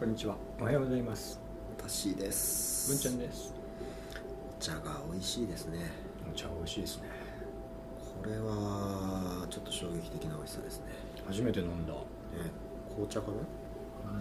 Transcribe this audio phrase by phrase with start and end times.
[0.00, 0.34] こんにちは。
[0.58, 1.38] おはようございます。
[1.76, 3.52] タッシーです文ちゃんです。
[4.58, 5.90] お茶が美味しいですね
[6.26, 7.08] お茶美味しいですね。
[8.18, 10.86] これはちょっと衝撃的な美味しさですね
[11.26, 11.92] 初めて飲んだ。
[11.92, 11.98] ね
[12.88, 13.34] 紅茶かな？
[14.14, 14.20] は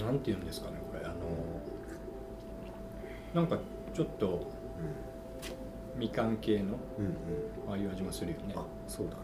[0.00, 1.04] いなんて言うんですかね、これ。
[1.04, 1.14] あの。
[3.32, 3.56] なんか、
[3.94, 4.44] ちょっと。
[5.96, 6.74] みかん系の。
[6.98, 7.14] うんうんう
[7.68, 8.54] んああいう味もするよね。
[8.56, 9.20] あそうだね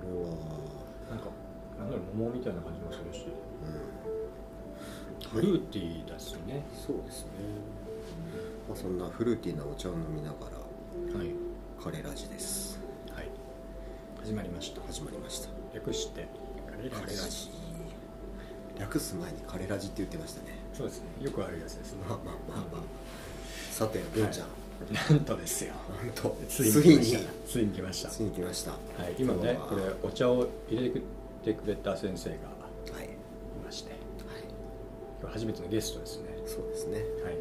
[0.00, 0.28] これは
[1.10, 1.30] なんか。
[1.78, 3.26] なんだろう、桃みたいな感じもするし。
[3.26, 3.94] うん
[5.32, 6.62] フルーティーだしね。
[6.86, 7.30] そうですね
[8.68, 11.30] まあそんなフルーティーなお茶を飲みながらはい。
[11.82, 12.78] カレーラジです
[13.12, 13.28] はい。
[14.22, 14.80] 始まりました。
[14.82, 16.28] 始まりました略して。
[16.90, 17.50] カレラジ
[18.78, 21.06] 略す前にカレーラジって言ってましたねそうですね。
[21.24, 21.98] よくあるやつですね。
[22.08, 22.82] まあまあまあまあ
[23.72, 24.48] さて文ちゃん、
[25.10, 25.74] なんとですよ。
[26.00, 27.04] なんとつついに。
[27.48, 28.08] ついに来ました。
[28.10, 28.76] ついに来ましたは
[29.08, 31.02] い、今ねこれお茶を入れて
[31.52, 33.16] くれた先生がいはい、はい、
[33.64, 33.92] まして
[35.24, 36.28] 今日初めてのゲストですね。
[36.44, 36.98] そうですね。
[36.98, 37.34] はい。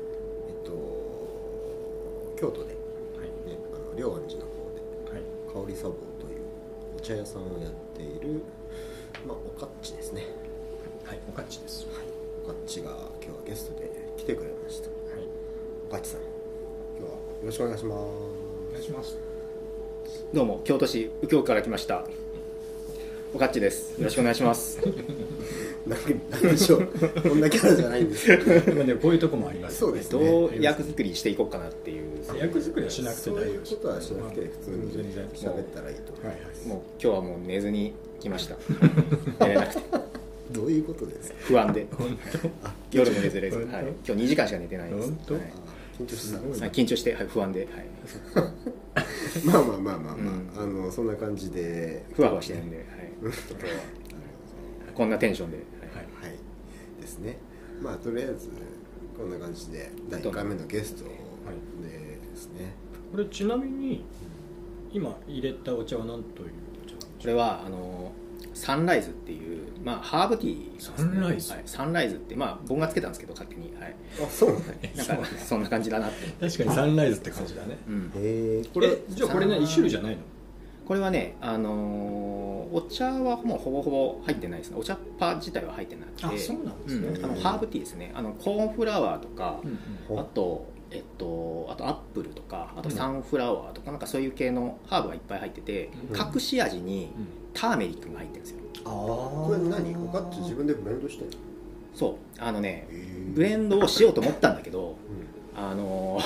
[0.47, 0.71] えっと
[2.39, 2.79] 京都で、ね、
[3.19, 3.29] はい。
[3.73, 5.23] あの龍安寺の方ではい。
[5.67, 6.41] 香り茶房という
[6.97, 8.41] お茶屋さんをやっている、
[9.27, 10.23] まあ、おかっちですね。
[11.03, 11.19] はい。
[11.27, 11.85] おかっちです。
[11.87, 12.05] はい。
[12.45, 14.87] おかっちが今日はゲストで来てくれました。
[14.87, 15.27] はい。
[15.89, 16.21] おかっちさん
[16.97, 17.99] 今日はよろしくお願いします。
[17.99, 19.17] お願いします。
[20.33, 22.05] どうも京都市右京区から来ました
[23.33, 23.99] おかっちです。
[23.99, 24.79] よろしくお願いします。
[25.87, 26.87] なんなんでしょう。
[27.27, 30.19] こんなキャラじゃないんですけどまあねこういうとこもありますそうですね。
[30.19, 32.23] どう役作りしていこうかなっていう。
[32.39, 33.45] 役作りはしなくて大丈夫。
[33.59, 35.27] ですいうことはしなくて普通に全然。
[35.33, 36.13] 喋ったらいいと。
[36.13, 36.67] 思いはいます、はい。
[36.69, 38.55] もう今日はもう寝ずに来ました。
[39.45, 39.81] 寝れなくて。
[40.51, 41.37] どういうことですか？
[41.39, 41.87] 不安で。
[41.97, 42.17] 本
[42.91, 45.33] 夜も寝ずれず、はい、今日2時間しか寝てないです、本当？
[45.33, 45.43] はい。
[45.43, 47.85] あ緊張してた緊張して、はい、不安で、はい、
[49.45, 50.79] まあまあまあまあまあ、うん。
[50.81, 52.03] あのそんな感じで。
[52.13, 52.85] ふわふわしてるんで、はい、
[53.21, 53.81] 今日は
[54.93, 55.65] こんなテンションで、はい。
[56.21, 56.37] 当はい。
[57.01, 57.37] ですね。
[57.81, 58.49] まあとりあえず
[59.17, 61.09] こんな感じで第1回目のゲストで
[62.35, 62.73] すね、
[63.11, 64.03] これちなみに
[64.91, 66.49] 今入れたお茶は何という
[66.83, 68.11] お茶これはあの
[68.55, 71.51] サンライズっていう、まあ、ハーブティーですね、サンライズ？
[71.51, 74.73] はい、サンライズって、まあ、僕がつけたんですけど勝手に、はい、あそうなんだ。
[74.95, 77.77] なんかそんな感じだなって、う確かにサンライズって感じだね。
[77.87, 80.21] うん、へえこれじゃあこれね一種類じゃないの？
[80.85, 84.77] これはね、あのーお茶はもうほぼほぼ入ってないですね。
[84.79, 86.25] お茶っ葉自体は入ってなくて。
[86.25, 87.07] あそうなんですね。
[87.09, 87.25] うん。
[87.25, 88.11] あのハーブティーですね。
[88.15, 89.59] あのコーンフラワーとか、
[90.09, 96.17] うんあとえっとあとアップルとかあとサンフラワーとかなんかそういう系のハーブがいっぱい入ってて、うん。
[96.17, 97.27] 隠し味にうん。
[97.53, 98.57] ターメリックが入ってるんですよ。
[98.85, 99.95] あこれ何？
[99.95, 101.29] おかっち自分でブレンドしてる
[101.93, 102.41] そう。
[102.41, 102.87] あのね
[103.27, 104.95] のブレンドをしようと思ったんだけどう
[105.55, 106.19] あの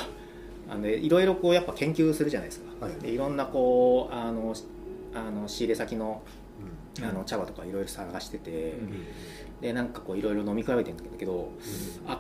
[0.70, 2.94] あのいろいろこうやっぱ研究するじゃないですか、はい。
[3.02, 4.54] でいろんなこうあの
[5.14, 6.22] あの仕入れ先の
[7.00, 7.04] ん。
[7.04, 9.06] あの茶葉とかいろいろ探してて、うん。
[9.62, 11.52] でなんかこういろいろ飲み比べてるんだけど
[12.08, 12.20] あ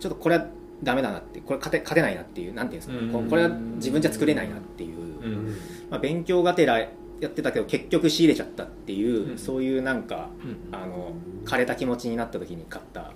[0.00, 0.46] ちょっとこれは
[0.82, 3.28] ダメだなってこれ勝て勝てないなっていうなんていうんですか、うん。
[3.28, 5.32] これは自分じゃ作れないなっていう、うん。
[5.32, 5.56] うん。
[5.90, 6.88] まあ、勉強がてらや
[7.24, 9.38] ってたけど結局仕入れちゃったっていう、うん。
[9.38, 10.74] そういうなんかうん。
[10.74, 11.12] あの
[11.44, 13.12] 枯れた気持ちになった時に買った、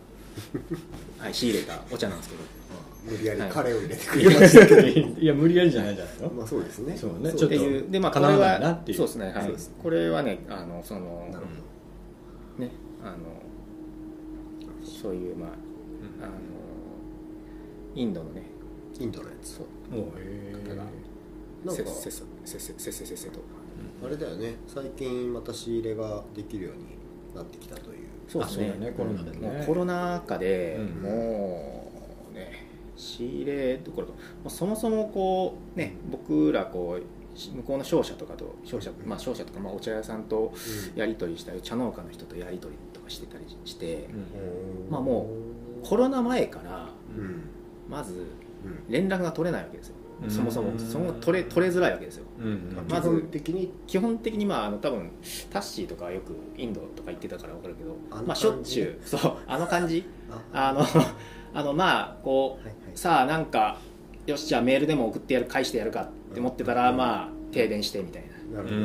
[1.19, 2.43] はい、仕入れたお茶なんですけど
[3.05, 4.81] 無理やりカレーを入れてくれましたけど、
[5.21, 6.31] いや無理やりじゃないじゃないの？
[6.31, 6.97] まあそうですね。
[6.97, 7.33] そうね。
[7.33, 7.91] ちょっという。
[7.91, 8.99] でまあこれはなっていう。
[8.99, 9.45] そうですねはい。
[9.45, 11.47] そうですねこれはねあのそのなる
[12.57, 12.71] ほね
[13.03, 13.17] あの
[14.85, 15.49] そういうまあ
[16.23, 16.33] あの
[17.95, 18.43] インドのね。
[18.99, 19.55] どインドのやつ。
[19.57, 19.67] そう。
[19.95, 20.85] おうへ方が
[21.65, 22.13] なんかせっせっ
[22.45, 23.41] せせっせせっせせっせと。
[24.05, 24.55] あれだよね。
[24.67, 26.85] 最近また仕入れができるように
[27.35, 27.97] なってきたという。
[28.29, 28.77] そうですね。
[28.79, 28.93] ね。
[28.97, 29.49] コロナでね。
[29.49, 31.03] もうコロナ禍で、うん。
[31.03, 31.93] も
[32.31, 40.53] うね仕入れどころかもうそもそもこうね僕らこうし向こうの商社とかと商社,、まあ、商社とか、まあ、お茶屋さんと
[40.95, 44.09] やり取りしたり茶農家の人とやり取りとかしてたりして、
[44.91, 45.31] まあも
[45.83, 46.91] コロナ前から
[47.89, 48.27] まず
[48.65, 48.85] うん。
[48.89, 50.31] 連絡が取れないわけですよ、うん。
[50.31, 52.25] そもそもそも取れ取れづらいわけですよ。
[52.89, 53.73] まず基本的に。
[53.87, 55.11] 基本的にまああの多分
[55.51, 60.05] タッシーとかよくインドとか行ってたから分かるけどあのまあしょっちゅうそうあの感じ。
[60.53, 60.69] あ。
[60.69, 60.87] あの
[61.55, 63.79] あのまあこうさあなんか
[64.27, 66.97] よしじゃあメールでも送ってやる返してやるかって思ってたら、うん。
[66.97, 68.63] まあ停電してみたいな。
[68.63, 68.77] なる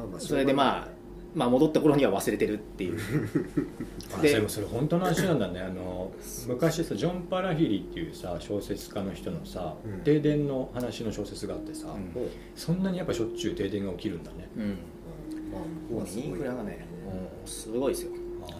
[0.00, 0.88] ほどそれでまあ
[1.34, 2.98] まあ戻った頃には忘れてるっていう。
[4.22, 5.60] でもそれ本当の話なんだね。
[5.60, 6.12] あの
[6.46, 10.00] 昔さジョン・パラヒリっていうさ小説家の人のさ、うん。
[10.02, 12.12] 停電の話の小説があってさ、うん。
[12.54, 14.48] そんなにやっぱしょっちゅう停電が起きるんだね。
[14.56, 14.62] うん。
[14.62, 14.70] うん。
[14.70, 16.86] まあもうまあすごいインフラがね
[17.46, 18.12] すごいですよ。
[18.42, 18.50] ああ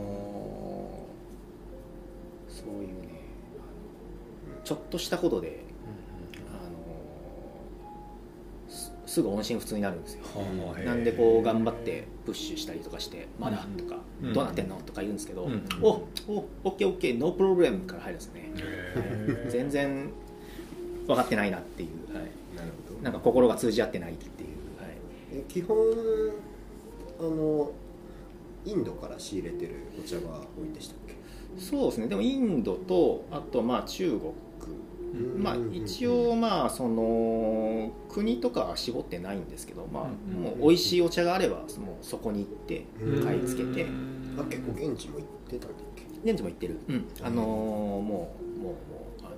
[0.00, 1.06] の
[2.48, 3.03] そういうね
[4.64, 5.60] ちょっとしたことで
[6.50, 6.74] あの
[8.68, 10.24] すすぐ音信不通になるんですよ。
[10.84, 20.10] なんでこう頑張ってプッシュしたりとかして「まだ?」とかうん「どうなってんの?」とか言うんですけどうん「おおオッケーオッケーノープログラム」から入るんですよね全然
[21.06, 22.24] 分かってないなっていう、はい、
[22.56, 23.00] なるほど。
[23.02, 24.48] なんか心が通じ合ってないっていう、
[24.82, 24.92] はい、
[25.32, 25.76] え基本
[27.20, 27.70] あの
[28.64, 31.14] インドから仕入れてるお茶が多いんでしたっけ？
[31.58, 32.06] そうですね。
[32.08, 34.32] でもインドとあとまあ中国。
[35.38, 40.42] まあ一応まあその国とかは絞ってないんですけどまあうん。
[40.42, 41.66] もう美味しいお茶があればもう
[42.02, 43.24] そこに行ってうん。
[43.24, 43.86] 買い付けて。
[44.36, 45.78] あ結構現地も行ってたんだっ
[46.24, 46.30] け？
[46.30, 48.74] 現地も行ってる、うん、あのーもうもうもう
[49.20, 49.30] あの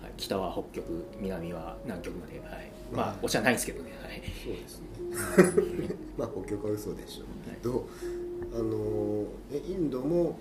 [0.00, 5.94] ーはい、北は北極南は南極まで、はい、まあお茶ないんですけどね、はい、そうですね。
[6.16, 7.86] まあ北極は嘘でしょうけど、
[8.54, 10.38] あのえインドも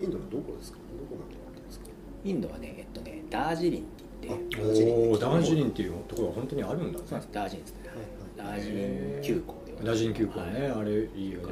[0.00, 0.78] インドのどこですか？
[0.98, 1.26] どこま
[1.60, 1.86] ですか？
[2.24, 6.98] インドはねえっとねダージリンって言ってあおおダージリンっていうところが本当にあるんだ。
[6.98, 8.06] ねそうなんですダージリンですね、はいはい
[8.36, 10.70] ダージリン急行ではダージリン急行ね、はい。
[10.70, 11.46] あれいいよね。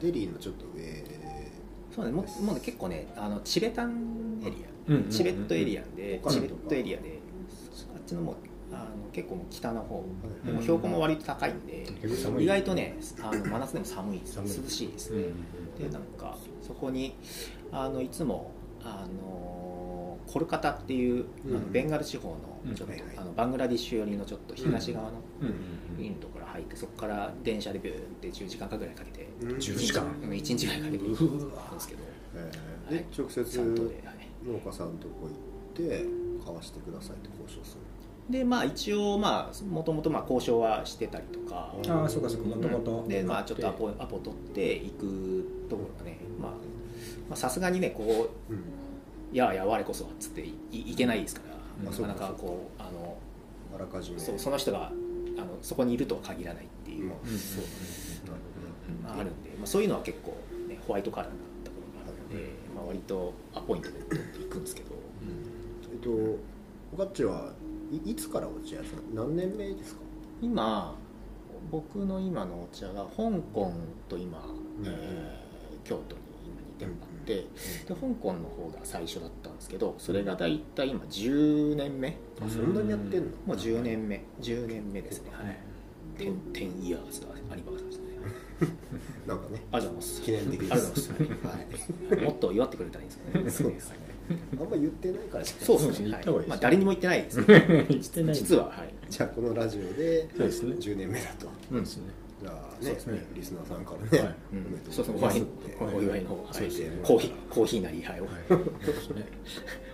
[0.00, 1.04] デリーのちょっと上
[1.94, 2.10] そうね。
[2.10, 5.12] もうもうね結構ねあのチベタンエリア。
[5.12, 7.18] チベットエリアでうんチベットエリアで
[7.94, 8.36] あっちのもう
[8.72, 10.04] あの結構北の方。
[10.42, 10.46] い。
[10.46, 11.86] でも標高も割と高いんで
[12.38, 14.20] 意外とねあの真夏でも寒い。
[14.24, 15.24] 涼しいですね。
[15.78, 15.90] うん。
[15.90, 17.14] でなんかそこに
[17.72, 18.52] あのいつも
[18.84, 25.12] あのコルカタっていう、あのうんベンガル地方うんのちょっと、あのバングラディッシュ寄りのちょっと東側の
[25.98, 29.48] インドから入ってそこから電車でビューって10時間かぐらいかけてうん。
[29.56, 30.04] 10時間。
[30.22, 32.02] 1日ぐらいかけて行くんですけど。
[32.36, 32.94] えー。
[32.94, 33.04] はい。
[33.04, 33.92] で直接
[34.44, 36.06] 農家さんとこ行って
[36.44, 37.82] 買わしてくださいって交渉する。
[38.30, 43.04] でまあ一応まあもともとまあ交渉はしてたりとかああそうかそうかもともと。
[43.08, 46.60] でまあちょっとアポアポ取って行くところがねまあまあ
[47.36, 48.62] さすがにねこううん。
[49.32, 51.56] いやいや我こそはっつっていいけないですから、
[51.90, 52.08] うん。
[52.08, 53.16] なかなかこうあの
[53.74, 54.18] あらかじめ。
[54.18, 57.38] そうその人があのそこにいるとは限らないっていう、まあうん。
[57.38, 57.64] そう
[59.06, 60.36] あ、あるんで、まあ、そういうのは結構、
[60.68, 61.34] ね、ホワイトカラーな
[61.64, 64.90] ところがあるので、まあ、割とアポイントで取っていくんですけど。
[65.92, 66.38] えっと
[66.92, 67.52] おかっちは
[67.90, 70.00] いいつからお茶屋さん何年目ですか？
[70.42, 70.94] 今
[71.70, 73.72] 僕の今のお茶が香港
[74.10, 74.44] と今、
[74.78, 74.86] うん。
[74.86, 77.46] えー京都に今2店舗あって、で
[77.88, 82.16] 香港の方が最初だったんですけどそれが大体今10年目。
[82.40, 83.26] あそんなにやってんの？
[83.46, 84.24] もう10年目。
[84.40, 85.30] 10年目ですね。
[85.32, 85.58] はい。
[86.18, 88.02] 10 10 years アニバーサリーですね。
[89.26, 89.62] なんかね。
[89.72, 90.22] ありがとうございます。
[90.22, 90.72] 記念的です。
[90.72, 92.14] ありがとうございます。
[92.14, 92.24] はい。
[92.24, 93.50] もっと祝ってくれたらいいんですけどね。
[93.50, 93.96] そうですね。
[94.30, 96.08] あんま言ってないからじゃないそうですね、そうですね。
[96.10, 97.86] 言った方がいいですまあ、誰にも言ってないですね。
[97.88, 98.34] 言ってない。
[98.34, 98.94] 実ははい。
[99.10, 100.74] じゃあこのラジオでそうですね。
[100.76, 101.46] 10年目だと。
[101.70, 103.26] そうですねじゃあねそうですね。
[103.34, 104.34] リスナーさんからね、はい。
[104.52, 105.40] おめでとそうそうお祝いござい。
[105.40, 106.46] ますってお祝いの、はい。
[107.02, 108.18] コーヒーコーヒーなり、はい、
[108.48, 109.26] そうですね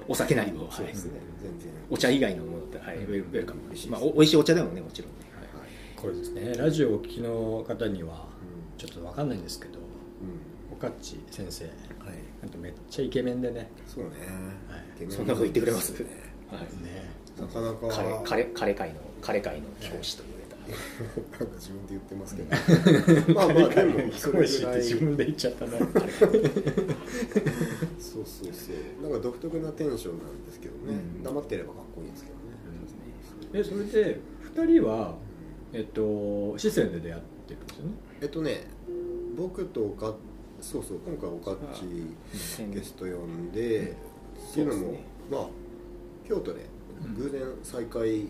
[0.09, 1.21] お酒なりを、はいそうですね。
[1.43, 1.73] 全然。
[1.91, 3.05] お茶以外のものだったら、はい、うん。
[3.05, 3.61] ウェルウェルカム。
[3.69, 4.01] 嬉しいです。
[4.01, 5.45] まあ、お美味しいお茶でもねもちろんね、はい。
[5.61, 5.69] はい。
[5.97, 6.55] これですね。
[6.55, 8.27] ラジオをお聞きの方には
[8.77, 9.83] うちょっとわかんないんですけどん。
[10.73, 11.71] おかっち先生うん
[12.07, 12.17] はい。
[12.41, 13.71] なんとめっちゃイケメンでね。
[13.87, 14.11] そうね。
[14.69, 15.11] はい。
[15.13, 15.93] そんなこと言ってくれます？
[15.93, 16.03] はい。
[16.83, 17.11] ね。
[17.39, 17.89] なかなか。
[17.89, 20.38] カレーカレーカレー界のカレー界の教師と言われた、
[20.69, 22.51] なんか自分で言ってますけど。
[23.35, 25.89] まあまあでもそれぐらい自分で言っちゃったなそう
[28.25, 29.03] そうそう。
[29.03, 31.23] なんか独特なテンションなんですけどね、うん。
[31.23, 32.43] 黙ってればかっこいいんですけどね、
[33.55, 34.21] えそれで
[34.55, 35.17] 2人は
[35.73, 37.93] えっと四川で出会ってるんですよね？
[38.21, 38.67] えっとね
[39.37, 40.15] 僕とおか
[40.61, 41.83] そうそう今回おかっち
[42.73, 43.95] ゲスト呼んで
[44.51, 45.01] っていうのもね。
[45.31, 45.49] まあ
[46.27, 46.67] 京都で
[47.17, 48.27] 偶然再会、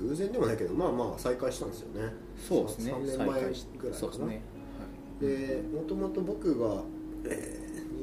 [0.00, 2.12] 偶然でもないけどまあまあ再会したんですよね。
[2.36, 2.92] そうですね。
[2.92, 3.48] 3年前ぐらいか
[3.88, 3.94] な。
[3.94, 4.42] そうですね、
[5.20, 6.82] でもともと僕が、
[7.24, 7.58] え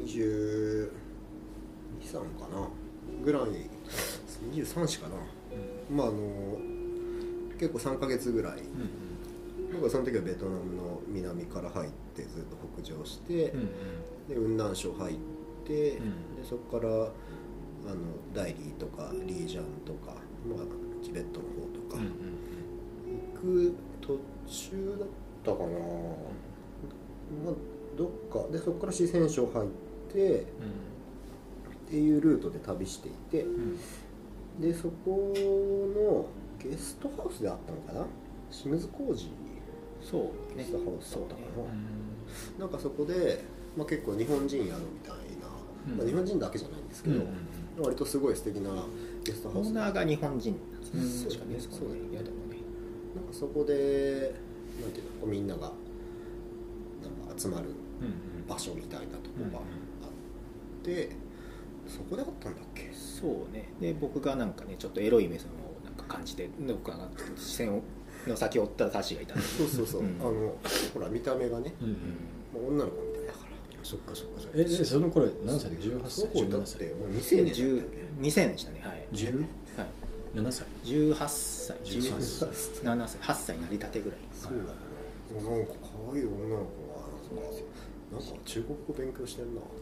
[0.05, 0.89] ー、
[2.07, 2.69] 2223かな。
[3.23, 3.43] ぐらい
[4.53, 5.15] 23歳かな、
[5.91, 6.57] まああの
[7.59, 8.61] 結構3ヶ月ぐらい。
[9.73, 13.67] 僕はその時はベトナムの南から入ってずっと北上して、うんうん。
[14.27, 15.15] で雲南省入っ
[15.65, 16.01] て、で
[16.47, 17.11] そこからあの
[18.33, 20.15] 大理とかリージャンとか、
[20.47, 20.65] まあ、
[21.03, 22.29] チベットの方とか、うん
[23.09, 25.07] 行く途中だっ
[25.43, 25.69] たかな、
[27.45, 27.53] まあ、
[27.97, 28.51] どっか。
[28.51, 29.69] でそこから四川省入っ
[30.11, 30.45] てっ
[31.89, 33.43] ていうルートで旅していて。
[33.43, 33.77] うん。
[34.59, 35.33] でそこ
[35.95, 36.25] の
[36.61, 38.05] ゲストハウスであったのかな。
[38.51, 39.31] 清水工事
[40.01, 40.17] そ
[40.53, 40.63] うね。
[40.63, 42.59] ゲストハウスだったかな、うん。
[42.59, 43.43] なんかそこで、
[43.77, 45.47] まあ、結構日本人やるみたいな、
[45.89, 45.97] うん。
[45.97, 47.23] まあ、日本人だけじゃないんですけど、
[47.81, 48.71] 割とすごい素敵な
[49.23, 49.71] ゲストハウス。
[49.73, 51.99] でオーナーが日本人確かにそうね。
[52.11, 52.57] 嫌だもね。
[53.15, 54.33] なんかそこで
[54.81, 57.69] なんていうのこうみんながなんか集まる
[58.47, 59.61] 場所みたいなとこがあ
[60.07, 61.09] って
[61.87, 62.89] そこであったんだっけ？
[62.93, 63.69] そうね。
[63.79, 67.81] で僕がなんかねちょっとエロい目線をなんか感じて僕が視線を
[68.27, 69.43] の先を追ったサシがいたんで。
[69.43, 70.55] そうそうそう、うん、あの
[70.93, 71.73] ほら見た目がね、
[72.53, 73.49] 女の子みたいだから。
[73.81, 77.45] そっかそっかえその頃何歳で18歳18歳だってもう2000
[78.25, 78.81] 年でしたね。
[78.83, 79.07] はい。
[79.13, 79.45] 10
[80.35, 80.67] 7歳。
[80.83, 81.77] 18歳。
[81.83, 82.49] 18歳。
[82.83, 83.21] 7歳。
[83.21, 84.19] 8歳なりたてぐらい。
[84.33, 84.69] そうだね、
[85.31, 86.99] い、なんか可愛い女の子が
[88.11, 89.75] なんか中国語勉強してんな、と思、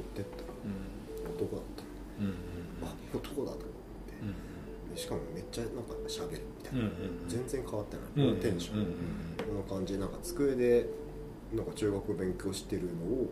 [0.00, 1.82] ってった、うん、男だった、
[2.20, 2.34] うんうん、
[2.84, 6.88] あ男だと思って、うんうん、しかもめっちゃなんか喋るみたいな、うんう
[7.24, 8.92] ん、全然変わってない、うんうん、テンション、うんうん、
[9.64, 9.96] この感じ。
[9.98, 10.86] なんか机で
[11.54, 13.30] なんか中学勉強してるのを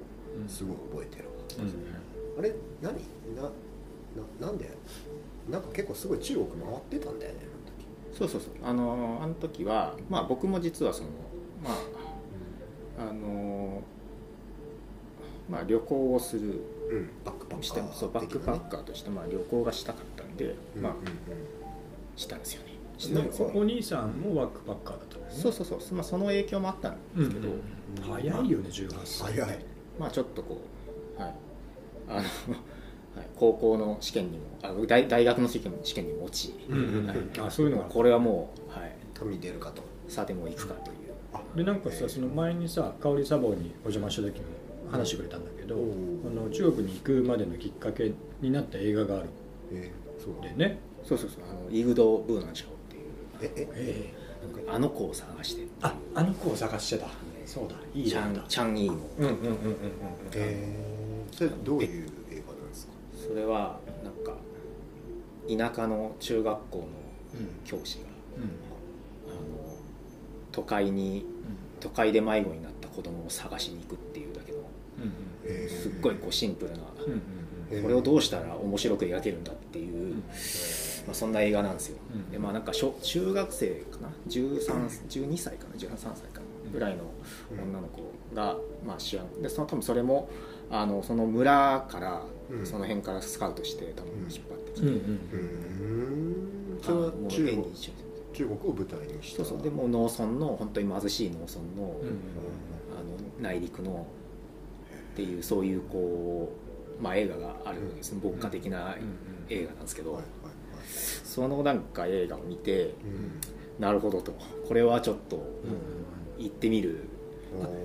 [0.49, 2.95] すごい覚えてる、うんうん、あれ何？
[4.47, 4.71] なんで
[5.51, 7.41] なんか結構すごい中国回ってたんだよね
[8.13, 8.51] そうそうそう。
[8.63, 11.11] あのあの時はまあ僕も実はその
[11.63, 13.83] まああの
[15.51, 16.63] まあ旅行をするあの時
[16.93, 21.07] うんバックパッしてカーそうバックパッカーとしてまあ旅行がしたかったんで、まあうんうん。
[22.17, 22.77] したんですよね。
[23.55, 25.25] おお兄さんもワークパッカーだったね。
[25.29, 27.49] そうそうそう、まあ、その影響もあったんですけど、
[28.11, 29.59] 早いよね18歳早い。
[29.99, 30.63] まあちょっとこ
[31.19, 31.35] うはい。
[32.09, 32.23] あの、
[33.17, 37.07] はい、高校の試験にもあ大大学の試験試験にも落ち、うんうんうん。
[37.07, 37.19] はい。
[37.47, 37.89] あそういうのが。
[37.89, 39.83] これはもう、はい、旅出るかと。
[40.09, 44.47] さても行くかという、でなんかさその前にさ香りサボにお邪魔した時も
[44.91, 45.93] 話してくれたんだけど、お
[46.31, 49.29] あの中国に行くまでのきっかけになった映画がある。
[49.73, 50.35] えー、そう。
[50.35, 50.79] んでね。
[51.03, 51.43] そうそうそう。
[51.51, 53.53] あのイグド・ブーナンショーっていう。
[53.57, 55.67] えええなんかあの子を探して。
[55.83, 57.09] ああの子を探してた。
[57.45, 57.75] そうだ。
[57.95, 58.49] いいチャン映画だ。
[58.49, 59.57] チャン・イーモうんうんうんうんうん。
[60.35, 62.09] えー、それどういう
[63.37, 64.37] れはなんか
[65.49, 66.85] 田舎の中学校の
[67.65, 68.05] 教師が
[68.39, 68.67] うん。
[69.31, 69.77] あの
[70.53, 71.27] 都会に
[71.81, 74.59] 都会で迷子になった子供を探しに行くっていうだけの
[75.69, 76.79] すっごいこうシンプルな
[77.83, 80.23] これをどうしたら面白く描けるんだっていう、ま
[81.11, 82.31] あ、そんな映画なんですよ、うん。
[82.31, 86.47] でまあなんか小中学生かな？13 12歳かな？13歳かな？
[86.73, 87.05] ぐらいの
[87.63, 89.43] 女の子が、まあ、主役。
[89.43, 90.29] でその多分それも
[90.71, 94.87] あのその村から、うんその辺からスカウトして多分引っ張ってきて、
[96.83, 97.13] それは
[98.33, 99.45] 中国を舞台にした。
[99.45, 99.63] そうそう。
[99.63, 104.07] でもう農村の本当に貧しい農村の,、うんあの内陸の
[105.13, 106.53] っていうそういうこ
[107.01, 108.97] う、まあ、映画があるんです、牧歌的な
[109.49, 110.21] 映画なんですけど、
[110.87, 112.93] そのなんか映画を見てうん。
[113.79, 114.33] なるほどと
[114.67, 117.09] これはちょっとうん行ってみる、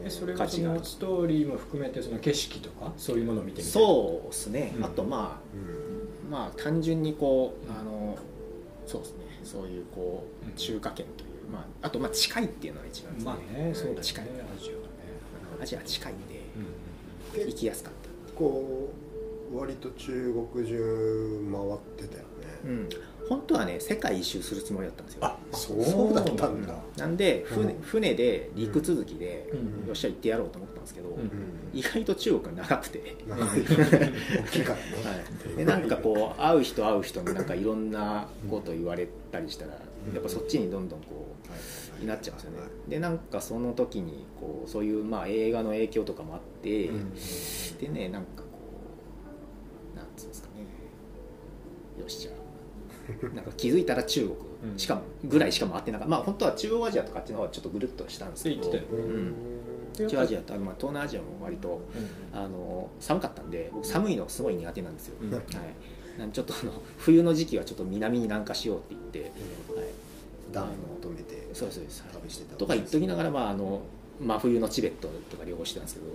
[0.06, 0.64] えそれがある。
[0.64, 4.86] のストーリーも含めてその景色とかそういうものを見てみたいそうですね、うん。
[4.86, 6.36] あとまうん。
[6.36, 8.18] あまあ単純にこう、うんあの
[8.86, 9.26] そうですね。
[9.44, 14.02] そういうこう中華圏という、まあ、あとまあ近いっていうのが一番ですね,、まあねそうだよね。
[14.04, 14.26] 近い。
[14.26, 14.28] ア
[14.60, 14.88] ジアはね。
[15.62, 19.12] アジア近いんでで行きやすかったこう。
[19.54, 22.28] 割と中国中回ってたよね、
[22.64, 22.90] うん、
[23.30, 25.26] 本当はね世界一周するつもりだったんですよ。
[25.26, 25.74] あそ
[26.10, 26.76] うだったんだ。
[26.98, 27.82] なんで船,、うん。
[27.82, 29.88] 船で陸続きで、うん。
[29.88, 31.16] よっしゃ行ってやろうと思ったんですけど、うん。
[31.16, 31.30] うん。
[31.74, 33.50] 意外と中国が長くて、長い。
[33.50, 33.64] 大
[34.52, 40.14] きいからね、はい、でなんかこう会う人会う人になんかいろんなこと言われたりしたら、うん。
[40.14, 41.36] やっぱそっちにどんどんこ
[41.98, 47.14] うになっちゃうんですよね、でなんかその時にこうそういうまあ映画の影響とかもあって、うん。
[47.80, 48.48] でねなんかこ
[49.94, 50.66] うなんつうんですかね。
[52.02, 52.32] よしじゃ。
[52.32, 52.34] あ
[53.34, 54.36] なんか気づいたら中国
[54.72, 54.78] うん。
[54.78, 56.12] しかもぐらいしか回ってなかった。
[56.12, 58.72] まあ本当は中央アジアとかっていうのはちょっとぐるっとしたんですけど。
[60.08, 61.82] 中央アジアと、まあ、東南アジアも割と
[62.32, 65.34] あの寒かったんで僕寒いのすごい苦手なんですよ、うん。
[65.34, 65.44] はい、
[66.18, 69.88] なんでちょっとあの冬の時期はちょっと南に南下しようって言って、はい、
[70.54, 70.68] 暖を
[71.04, 73.82] 求めてそうですそうです、はい旅してたとか言っときながら、まあ、あの
[74.20, 76.08] 真冬のチベットとか旅行してたんですけど、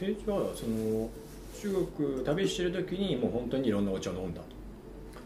[0.00, 1.10] えじゃあその
[1.60, 4.40] 中国旅してる時にもう本当にいろんなお茶を飲んだ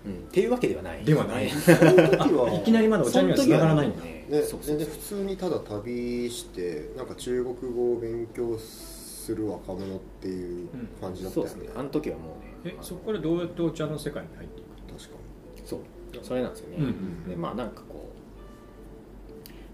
[0.04, 1.04] うん、っていうわけではない。
[1.04, 1.50] ではない。
[1.50, 10.68] その時はいきなりまだお茶には 繋がらないんだねね、そうそう全然普通にただ旅してなんか中国語を勉強する若者っていう
[11.00, 12.75] 感じだったそうですよね,、ねあの時はもうね。
[12.78, 15.18] えそこからどうやってお茶の世界に入っていく確か
[15.64, 15.80] そう。
[16.23, 18.09] それなんですよね、うんでまあなんかこ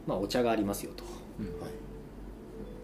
[0.06, 1.04] うまあお茶がありますよと
[1.38, 1.46] うん。
[1.46, 1.70] に、はい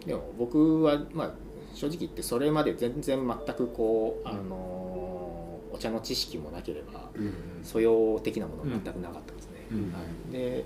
[0.06, 1.34] でも僕はまあ
[1.78, 7.32] 正直言ってそれまで全然全くこう、あのーお茶の知識もなければうん
[7.62, 9.98] 素養的なものは全くなかったんですね、うんは
[10.30, 10.64] い、で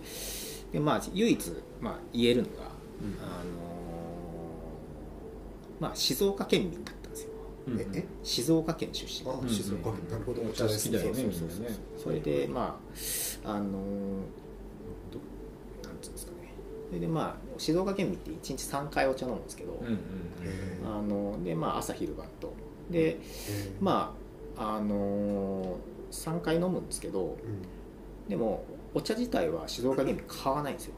[0.73, 2.55] でまあ唯一、まあ、言えるのが、
[3.03, 3.19] うん。
[3.21, 3.43] あのー
[5.81, 7.31] まあ静岡県民だったんですよ。
[7.67, 8.05] うんええ？
[8.23, 9.29] 静岡県出身。
[9.29, 10.41] あうん静岡なるほど。
[10.43, 11.77] お茶好きだよねそうそうそうみんなね。
[11.99, 12.79] それでま
[13.45, 13.69] ああのー
[15.13, 15.19] ど
[15.89, 16.53] なんつうんですかね
[16.93, 19.97] それでまあ静岡県民って1日3回お茶飲むんですけど、うんうんへ
[20.85, 22.53] あのでまあ朝昼晩と。
[22.91, 23.19] でえ
[23.81, 24.15] ま
[24.59, 25.77] ああのー、
[26.11, 28.29] 3回飲むんですけどうん。
[28.29, 30.95] でもお茶自体は静岡県民買わないんですよ。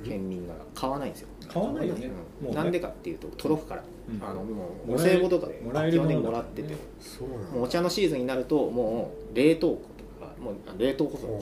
[0.00, 0.06] うん。
[0.06, 0.52] 県民が。
[0.74, 2.10] 買わないんですよ、買わないよね。
[2.40, 2.46] うん。
[2.48, 2.54] もうね。
[2.54, 4.22] なんでかっていうと届くから、うん。
[4.22, 6.74] あのもうお歳暮とかで基本的にもらってて、
[7.58, 11.32] お茶のシーズンになるともう冷凍庫とかもうあ冷凍庫とか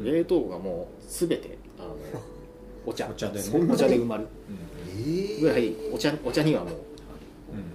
[0.00, 1.96] 冷凍庫がもう全てあの
[2.86, 3.08] お茶。
[3.08, 3.72] お茶でね。
[3.72, 4.26] お茶で埋まる。
[4.98, 6.74] えーぐらいお茶お茶にはもう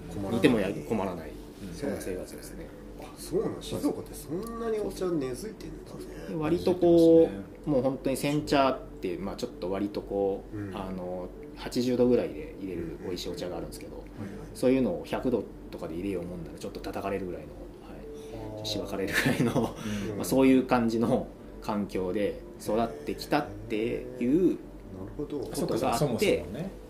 [0.10, 1.30] 困らない煮てもや困らない。
[1.30, 2.68] うんそんな生活ですね。
[3.00, 6.36] あそうなの静岡ってそんなにお茶根付いてんだね。
[6.36, 7.30] 割とこ
[7.66, 10.76] うもう本当に煎茶ってまあ、ちょっと割とこう、うん。
[10.76, 14.06] あの80度ぐらいで入れる美味しいお茶があるんですけど、はい
[14.54, 19.76] そういうのを100度とかで入れようもんならちょっと叩かれるぐらいの、しばかれるぐらいの、
[20.10, 20.18] うん。
[20.18, 21.28] まあ、そういう感じの
[21.62, 23.76] 環境で育ってきたって
[24.20, 24.58] いうな
[25.02, 25.40] るほど。
[25.40, 26.46] ことがあって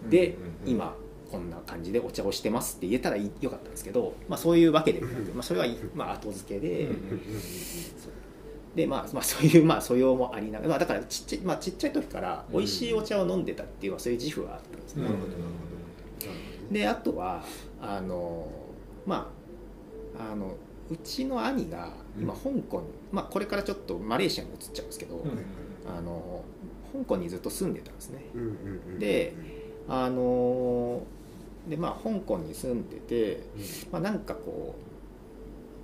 [0.10, 0.28] で、
[0.66, 0.96] うん今
[1.32, 5.66] こんな感じでお茶をしてますって言えたらいよかったんですけど、まあ、そういうわけでもなく、うんまあ、それは、
[5.96, 6.90] まあ、後付けで、
[8.76, 15.42] でまあ、まあそういうまあ素養もありながら、まあ、だからちっちゃい,、まあ、ちっちゃい時から美味しいお茶を飲んでたっていう、そういう自負はあったんですね、なるほどなる
[16.70, 17.44] であとは
[17.82, 18.48] あの
[19.06, 19.32] ま
[20.20, 20.56] ああの
[20.90, 25.98] うちの兄が今香港に、まあ、これからちょっとマレーシアに移っちゃうんですけど、ほどうん。
[25.98, 26.44] あの
[26.94, 28.26] 香港にずっと住んでたんですね。
[29.00, 29.34] で
[29.88, 31.04] あの
[31.68, 33.44] でまあ香港に住んでて、
[33.92, 34.76] まあ、なんかこ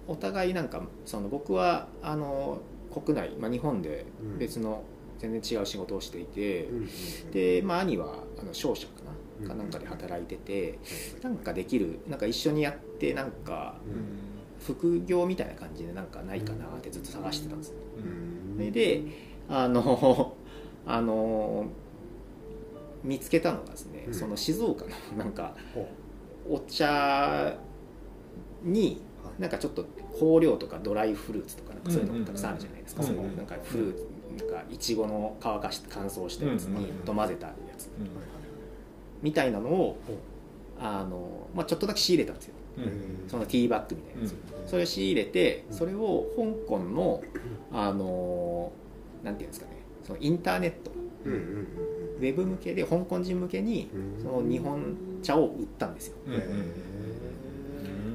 [0.07, 2.61] うお互いなんかその僕はあの
[2.93, 4.05] 国内、まあ、日本で
[4.39, 4.83] 別の
[5.19, 6.69] 全然違う仕事をしていて、
[7.31, 8.93] で、まあ、兄はあの商社か
[9.39, 10.79] うんなかなんかで働いてて、
[11.21, 13.75] なんかできるなんか一緒にやってなんか
[14.65, 18.55] 副業みたいな感じでなんかないかなってずっと探してたんですよ、うん。
[18.55, 19.03] それで
[19.49, 20.35] あの
[20.87, 21.65] あの
[23.03, 24.13] 見つけたのがですね、うん。
[24.13, 25.87] その静岡の なんかほ
[26.49, 27.53] お茶
[28.63, 29.41] にはい。
[29.41, 34.07] なんかちょっと香料とかドライフルーツとかなんかそういうのがたくさんあるじゃないですか、うんそのなんかフルーツ
[34.39, 36.97] なんかいちごの乾かして乾燥したやつにうん。
[36.99, 37.89] と混ぜたやつ。
[39.21, 39.97] みたいなのを
[40.79, 42.53] あの、まあ、ちょっとだけ仕入れたんですよ。
[42.77, 42.83] うん。
[42.83, 42.91] うん
[43.27, 44.67] そのティーバッグみたいなやつ、うん。
[44.67, 45.75] それを仕入れてうん。
[45.75, 47.21] それを香港の
[47.71, 48.71] あの
[49.23, 49.76] なんていうんですかね
[50.07, 50.91] そのインターネット。
[51.25, 51.67] うんうんうん
[52.17, 54.23] ウェブ向けで香港人向けにうん。
[54.23, 56.15] その日本茶を売ったんですよ。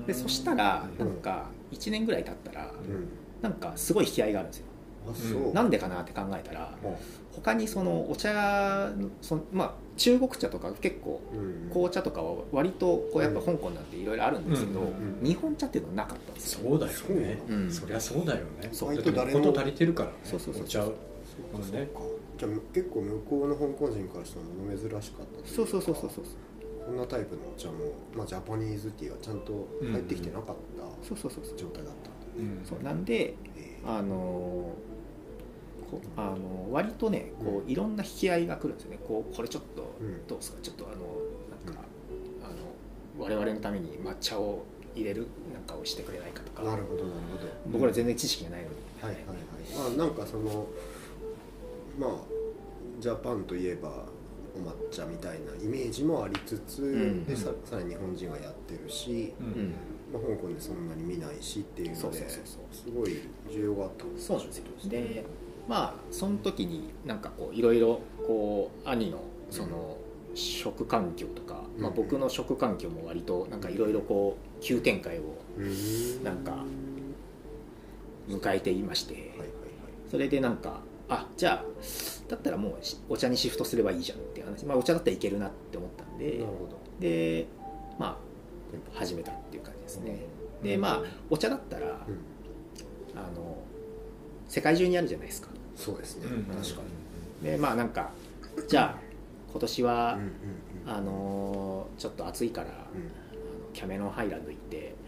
[0.07, 2.73] でそしたらうんなんか1年ぐらい経ったら
[3.41, 5.53] なんかすごい引き合いがあるんですよ。
[5.53, 6.97] なんでかなって考えたらほ
[7.33, 11.21] 他にそのお茶そのまあ中国茶とか結構
[11.71, 14.81] 紅茶とかは割とこうやっぱ香港なんていろいろあるんですけど
[15.23, 16.71] 日本茶っていうのはなかったんですよ。
[16.71, 17.43] そうだよね。
[17.49, 17.55] う。
[17.55, 18.69] んそりゃそうだよね。
[18.73, 18.95] そう。
[18.95, 20.63] だって割と誰も足りてるからねそうそうそう。
[20.65, 20.95] お茶を
[21.33, 21.65] そうか。
[21.67, 22.01] そうか。
[22.39, 26.25] じゃあ結構向こうの香港人からしたら物珍しかったそうそうそうそうそう。
[26.85, 31.57] こんなタイプのお茶も、まあ、ジャパニーズティーがちゃんと入ってきてなかったそうそうそうそう。
[31.57, 32.61] 状態だったうん。
[32.65, 32.83] そう。
[32.83, 34.75] なんでえあの
[35.91, 38.99] こあの割とねこういろんな引き合いが来るんですよね。
[39.07, 40.27] こうこれちょっとうん。
[40.27, 40.59] どうですか？
[40.63, 40.97] ちょっとあの
[41.65, 41.83] なんか、
[42.43, 42.49] あ
[43.19, 44.65] の我々のために抹茶を
[44.97, 46.63] 入れるなんかをしてくれないかとか。
[46.63, 47.53] なるほどなるほど。
[47.71, 49.35] 僕ら全然知識がないのに、はいはいは
[49.87, 49.97] い。
[49.97, 50.67] まあなんかその
[51.99, 52.11] まあ
[53.01, 54.05] ジャパンといえば
[54.55, 57.25] お抹茶みたいなイメージもありつつ、ん。
[57.25, 59.51] でささらに日本人がやってるし、ううん。
[59.69, 59.75] ん
[60.13, 64.05] まあ、香港でそんなに見ないしっていうのでそうそうそうすごい需要があった。
[64.05, 64.65] んですそうなんですよ。
[64.91, 65.25] で
[65.69, 69.97] まあその時になんかこういろいろこう兄のその
[70.35, 71.97] 食環境とか、まあ、うん。
[71.97, 75.23] 僕の食環境も割となんかいろいろこう急展開を
[76.23, 76.57] なんかは
[78.29, 79.33] い迎えていまして
[80.11, 80.81] それでなんか
[81.15, 81.65] あじゃあ
[82.29, 86.33] だったらもうしお茶にシフトすればいいじゃんっていう話、まあ、お茶だったらいけるなって思ったんで。
[86.33, 86.79] なるほど。
[87.01, 87.47] で
[87.99, 90.19] まあ始めたっていう感じですね。
[90.63, 92.19] でまあお茶だったら、うん。
[93.15, 93.59] あの
[94.49, 95.49] 世界中にあるじゃないですか。
[95.77, 96.45] そうですね、うん。
[96.45, 96.81] 確か
[97.43, 98.11] に、でまあなんか
[98.69, 99.01] じゃあ
[99.51, 100.33] 今年は、うんうんうん
[100.85, 102.79] あのちょっと暑いから、あの
[103.73, 105.02] キャメロンハイランド行ってうん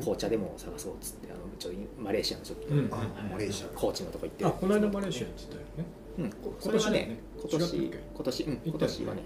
[0.00, 2.88] 紅茶でも探そうっつってあのちょっとマレーシアのちょっと、うん。
[2.92, 2.96] あ
[3.30, 4.44] マレーシア高知のとこ行って。
[4.44, 5.84] あこの間マレーシア行ってたよね。
[6.18, 8.04] うん、こそれはね今今年ね違ったっけ？
[8.14, 9.22] 今年うん今年はね、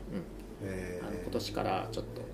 [0.62, 2.30] えうん、あの今年からちょっと、はい、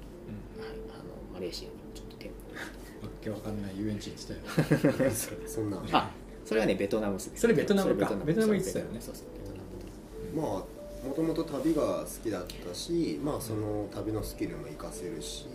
[0.91, 2.31] あのマレーシアにちょっと手を。
[2.31, 5.11] わけわかんない遊園地行ってたよ。
[5.47, 6.11] そんなあ
[6.45, 8.15] それはねベトナムですそれベトナムか。
[8.25, 8.55] ベトナム。
[8.55, 9.01] 行ってたよね。
[9.01, 10.65] そうそうベトナムまあ
[11.07, 15.47] もともと旅が好きだったしまあその旅のスキルも活かせるし、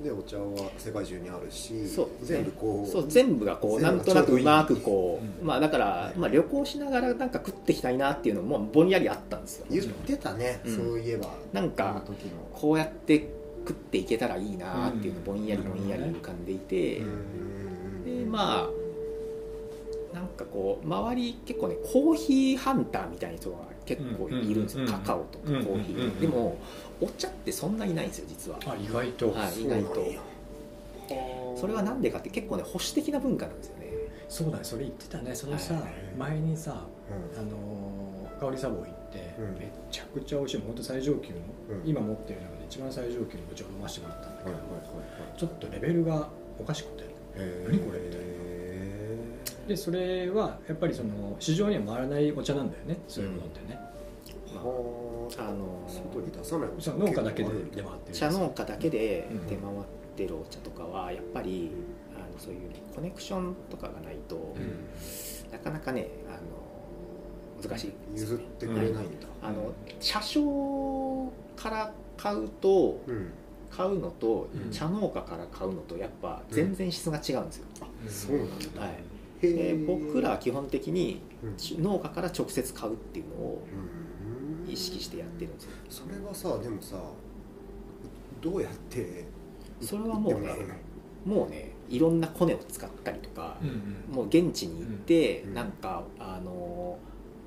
[0.00, 2.08] うでお茶は世界中にあるしそう。
[2.22, 3.08] 全部こうそう。
[3.08, 6.18] 全部がこうなんとなくうまくこう、うんまあだから、はい。
[6.18, 9.66] まあ、旅行しながらなんか食ってきたいなっていうのもぼんやりあったんですよ。
[9.70, 10.76] 言ってたね、うん。
[10.76, 12.02] そういえばなんか
[12.52, 13.28] こうやって
[13.66, 18.24] 食っていけたらいいなっていうのぼんやりぼんやり浮かんでいて、うん。
[18.24, 18.68] でま
[20.12, 26.58] あなんかこう周り結構ねコーヒーハンターみたいな人が結構いるんですよ、うんカカオとかコーヒー、うんうんでも
[27.00, 29.94] お茶ってそんないないんですよ実は、あ意外と、はい、意外と
[31.54, 33.86] そそれはなんでかって結構ね保守的な文化なんですよね
[34.28, 35.82] そうだねそれ言ってたねそのさ、はい
[36.18, 36.84] 前にさ
[37.36, 41.36] うあの香りサボ行って、うんめちゃくちゃ美味しい本当最上級の、
[41.70, 47.04] うん今持ってる中で一番最上級のお茶を飲ませてもらったんだけど、んはいはいちょっとレベルがおかしくて
[47.68, 48.26] 何これみたいな
[49.66, 56.68] でそれはやっぱりその市場には回らないお茶なんだよねそういうものってね、ーはあのあ外に出さない。
[56.98, 59.46] 農家だけで出回ってる茶農家だけでうん。
[59.46, 59.74] 出回っ
[60.16, 61.70] てるお茶とかはやっぱり
[62.14, 65.52] あのそういうコネクションとかがないと、うん。
[65.52, 67.92] なかなかねあの難しい。
[68.12, 69.02] です譲よねってくれないんだ。
[69.42, 73.30] あの茶商から買うとうん。
[73.68, 74.70] 買うのと、うん。
[74.70, 77.66] 茶農家から買うのとやっぱ全然質が違うんですよ、
[78.08, 78.80] そうなんだ。
[78.80, 78.92] はい、へ
[79.40, 79.86] でー。
[79.86, 81.46] 僕らは基本的にう
[81.80, 81.82] ん。
[81.82, 83.62] 農家から直接買うっていうのを
[84.66, 84.72] うん。
[84.72, 85.70] 意識してやってるんですよ。
[85.88, 86.96] それはさでもさ
[88.40, 89.24] どうやって
[89.80, 90.50] それはもうね
[91.24, 93.72] もうねいろんなコネを使ったりとかうんう
[94.12, 94.14] ん。
[94.14, 95.54] もう現地に行って、うん。
[95.54, 96.98] なんかあの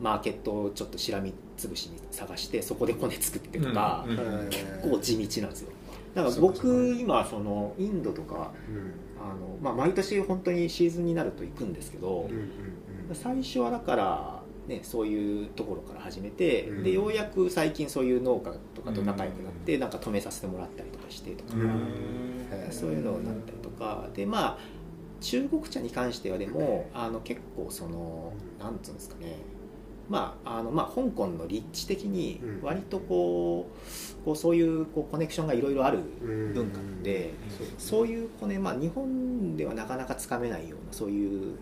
[0.01, 4.17] マーケットをちょっとしらみつぶしに探してそこでコネ作ってとか、うん。
[4.17, 4.49] うん。
[4.49, 5.71] 結構地道なんですよ
[6.15, 9.09] だから僕今そのインドとかうん。
[9.21, 12.29] あの、まあ、毎年本当にシーズンになると行くんですけど、
[13.13, 16.83] 最初はだから、ね、そういうところから始めて、うん。
[16.83, 21.51] でようやく最近そういう農家とかと仲良くなって、なんか止めさせてもらったりとかしてとか、
[22.71, 24.07] そういうのになったりとか。
[24.13, 24.57] でまあ
[25.21, 29.35] 中国茶に関してはでもあの結構そのなんつうんですかね
[30.09, 32.61] まああのまあ香港の立地的にうん。
[32.63, 33.69] 割とこ
[34.21, 36.53] うこうそういうこうコネクションがいろいろあるうん。
[36.53, 37.33] 文化で
[37.77, 41.55] そういうこうね、まあ、日本ではなかなかつかめないようなそういう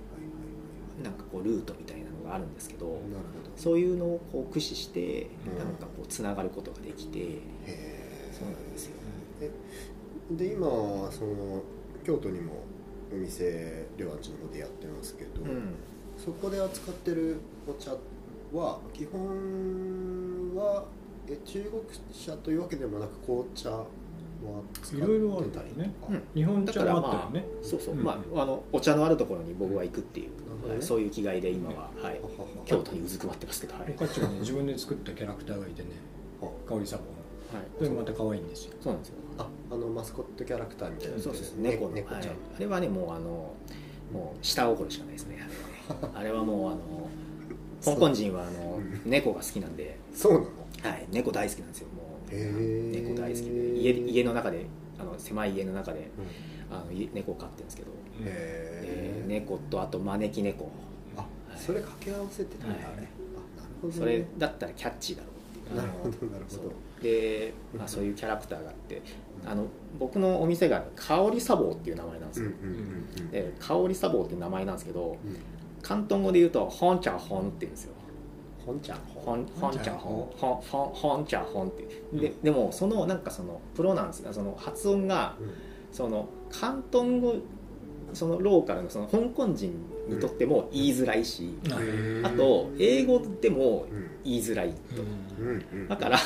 [1.04, 3.00] なんかこうルートみたいなのがあるんですけど
[3.56, 5.58] そういうのをこう駆使してうん。
[5.60, 7.20] なんかこうつながることができて
[7.66, 8.94] へそうなんですよ。
[10.32, 10.68] ーで今
[11.12, 11.62] その
[12.06, 12.64] 京都にも
[13.12, 15.76] お店両安地の方でやってますけど、うん。
[16.18, 17.96] そこで扱ってるお茶
[18.58, 20.86] は基本は
[21.28, 23.86] え中国茶というわけでもなく紅茶は
[24.94, 25.94] いろいろあるんだよね。
[26.10, 26.24] うん。
[26.34, 28.04] 日本茶もあったよね、そうそう、うん。
[28.04, 32.20] まああのお茶のあるところに僕は行くっていう、そういう気概で今は、はい、ははは。
[32.66, 33.94] 京都にうずくまってますけど、はい。
[33.96, 35.90] おかちがね自分で作ったキャラクターがいてね。
[36.42, 37.10] は香りサボの。
[37.60, 38.74] はい、それもまた可愛いんですよ。
[38.82, 39.16] そうなんですよ。
[39.40, 43.54] ああのマスコットキャラクターみたいなそうですね猫の、はい猫ちゃん、あれはねもうあの
[44.12, 45.38] もう下心しかないですね。
[45.40, 46.12] あれはね。
[46.16, 46.78] あれはもうあの
[47.82, 49.02] 香港人はあのうん。
[49.10, 50.46] 猫が好きなんで、そうなの？
[50.46, 52.36] はい、猫大好きなんですよもう。
[52.36, 53.50] 猫大好きで。
[53.80, 54.66] 家家の中で
[55.00, 56.10] あの狭い家の中で
[56.70, 60.70] あの家猫を飼ってるんですけど、へええー猫とあと招き猫。
[61.18, 62.86] あそれ掛け合わせてたんだ、はい。
[62.86, 62.92] あれ。
[62.96, 63.10] あなる
[63.82, 64.00] ほどね。
[64.00, 65.30] それだったらキャッチーだろ
[65.74, 66.62] うなるほどなるほど。
[66.64, 66.72] そう。
[67.04, 69.04] で、まあ、そういうキャラクターがあって
[69.46, 69.68] あの
[70.00, 72.80] 僕のお店が香り茶房っていう名前なんですよ、うんうんうん
[73.20, 75.38] うんで香り茶房っていう名前なんですけどうん
[75.88, 77.94] 広東語で言うと「本茶本」って言うんですよ。
[78.66, 79.72] 本ちゃん本本。
[79.80, 80.30] 茶本？
[80.36, 81.88] 本本本茶本って。
[82.14, 85.36] ででもそのなんかそのプロナンスがその発音が
[85.92, 87.36] その広東語
[88.14, 89.74] そのローカルのその香港人
[90.10, 92.26] にとっても言いづらいし、うん。
[92.26, 94.08] あと英語でもうん。
[94.26, 95.02] 言いづらいと、
[95.40, 95.66] うん。
[95.72, 96.18] うんだから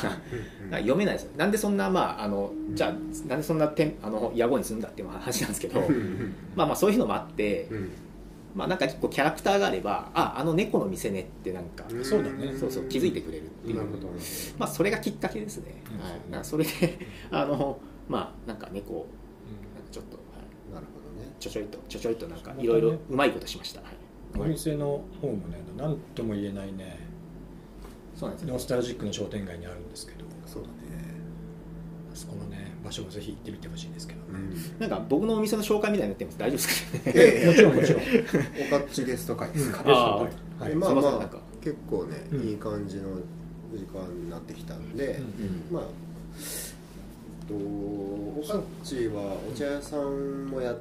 [0.71, 1.31] 読めないですよ。
[1.37, 2.91] なんでそんなまああのじゃあ
[3.27, 5.79] なんでそんなてんあの野暮にするんだっていう話なんですけど
[6.55, 7.91] まあまあそういうのもあってうん
[8.53, 12.53] まあなんか結構キャラクターがあればああの猫の店ねってなんか、うんそうだね。
[12.57, 13.77] そうそう気づいてくれるっていう。
[13.77, 14.07] なるほど
[14.57, 15.99] まあそれがきっかけですね、うん。
[16.01, 16.71] はい、なんかそれで
[17.31, 19.07] あのまあなんか猫を
[19.75, 20.23] なんかちょっと、は
[20.71, 21.33] い、なるほどね。
[21.39, 23.91] ちょちょいとちょちょいとなんかいろいろうまいことしました、はい。
[24.39, 26.99] お店の方もね何とも言えないね
[28.15, 28.53] そうなんですよ。
[28.53, 30.25] ノスタルジックな商店街にあるんですけど。
[30.45, 30.73] そうだね。
[32.11, 34.19] あそこのね場所をぜひ行ってみてほしいんですけど。
[34.19, 36.37] ね、なんか僕のお店の紹介みたいになってます。
[36.39, 37.13] 大丈夫ですかね？
[37.15, 37.47] ええ。
[37.47, 38.01] もちろんもちろん。
[38.01, 39.83] おかっちゲスト会ですか？
[39.83, 40.29] ら、は
[40.63, 40.69] い。
[40.69, 41.29] でまあまあ
[41.61, 42.41] 結構ね、うん。
[42.41, 43.17] いい感じの
[43.73, 45.63] 時間になってきたんで、うんうん。
[45.71, 45.83] まあ
[47.47, 50.77] とおかっちはお茶屋さんもやっ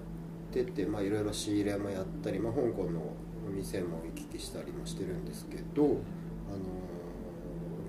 [0.53, 3.01] ててまあいろいろ仕入れもやったり、まあ、香港の
[3.49, 5.97] お店も行き来したりもしてるんですけど、あの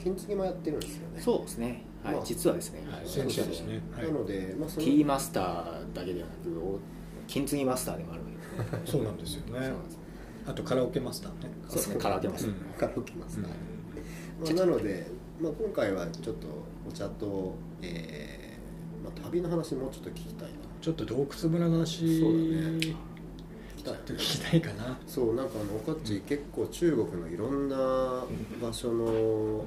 [0.01, 1.21] 金継ぎもやってるんですよね。
[1.21, 2.15] そうですね、はい。
[2.15, 4.05] まあ実はですね、はい、先生ですね、はい。
[4.07, 6.79] なので、まあ、そのティーマスターだけではなくお
[7.27, 8.31] 金継ぎマスターでもあるの
[8.83, 9.51] で、そうなんですよね。
[9.53, 9.99] そうなんです
[10.47, 11.51] あとカラオケマスターね。
[11.67, 11.95] そうですね。
[11.97, 12.55] カラオケマスター、うん。
[12.77, 13.43] カラオケます、うん。
[13.43, 13.53] はい
[14.43, 15.07] まあ、なので、
[15.39, 16.47] まあ、今回はちょっと
[16.87, 20.55] お茶と、えーまあ、旅の話もうちょっと聞きたいな。
[20.81, 22.45] ちょっと洞窟村の話そうだね。
[22.79, 22.95] 聞
[23.77, 24.99] きたいよね聞きたいかな。
[25.05, 28.23] そうなんかあのおかっち結構中国のいろんな
[28.59, 29.63] 場所の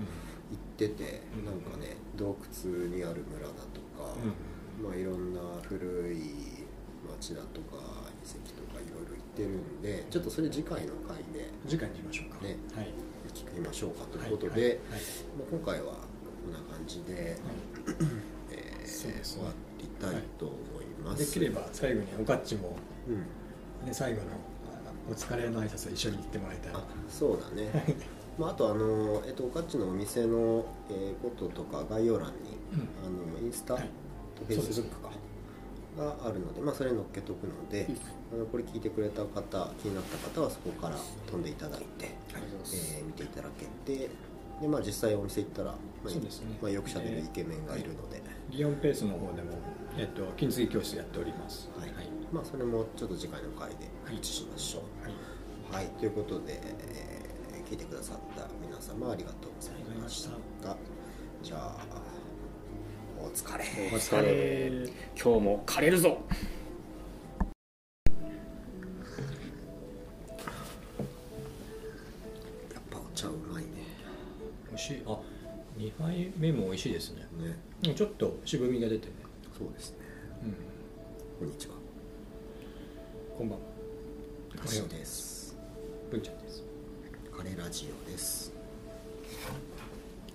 [0.50, 1.44] 行っててうん。
[1.44, 4.14] なんかね洞窟にある村だとか、
[4.83, 6.66] まあいろんな古い
[7.20, 12.44] 町だとか遺跡とかいろいろ行ってるんでちょっとそれ次回の回で次回にしましょうか。
[12.44, 12.88] ねはい。
[13.33, 14.78] 聞きましょうかということはいで、はい。
[15.38, 17.37] まあ今回はこんな感じで、
[18.50, 19.42] えーそうですね。
[19.42, 22.76] 終わりたいと思います、できれば最後におかっちも、
[23.09, 23.87] うん。
[23.87, 26.72] ね、最後のあお疲れの挨拶を一緒に言ってもらいたい。
[26.74, 27.96] あそうだね
[28.38, 32.35] まあ、あとあの、えっと、おかっちのお店の、えーこととか概要欄に、
[32.73, 32.88] うん。
[33.07, 33.83] あのインスタはい。
[34.38, 35.11] とフェイスブックか、
[35.97, 37.87] があるので、まあ、それ載っけとくので、
[38.33, 40.97] あのこれ聞いてくれた方気になった方はそこから
[41.31, 44.09] 飛んでいただいて、えー見ていただけて
[44.61, 46.59] で、まあ、実際お店行ったら、まあそうですね。
[46.61, 49.53] まあ、よくしゃべるイケメンがいるので、リオンペースの方でも、
[49.97, 51.68] えっと、金継ぎ教室やっております。
[51.79, 51.88] はい。
[51.94, 52.09] はい。
[52.33, 53.77] まあ、それもちょっと次回の回で
[54.12, 55.05] 移しましょう。
[55.05, 55.85] はい。
[55.87, 57.23] はい、ということで、えー
[57.74, 60.28] 聞いてくださった皆様ありがとうございまし
[60.62, 60.76] た。
[61.42, 61.76] じゃあ、
[63.20, 63.64] お疲れ。
[63.92, 64.88] お疲れ
[65.20, 66.14] 今日も枯れるぞや
[72.78, 73.70] っぱお茶うまいね。
[74.68, 75.18] 美味しいあ
[75.76, 77.58] 2杯目も美味しいですねね、
[77.88, 79.14] うんちょっと渋みが出てね
[79.58, 79.96] そうですね。
[80.44, 80.54] うん
[81.40, 81.74] こんにちは。
[83.37, 83.64] こんばんは
[84.88, 85.34] です。
[87.44, 88.52] 文ちゃんですカレラジオです。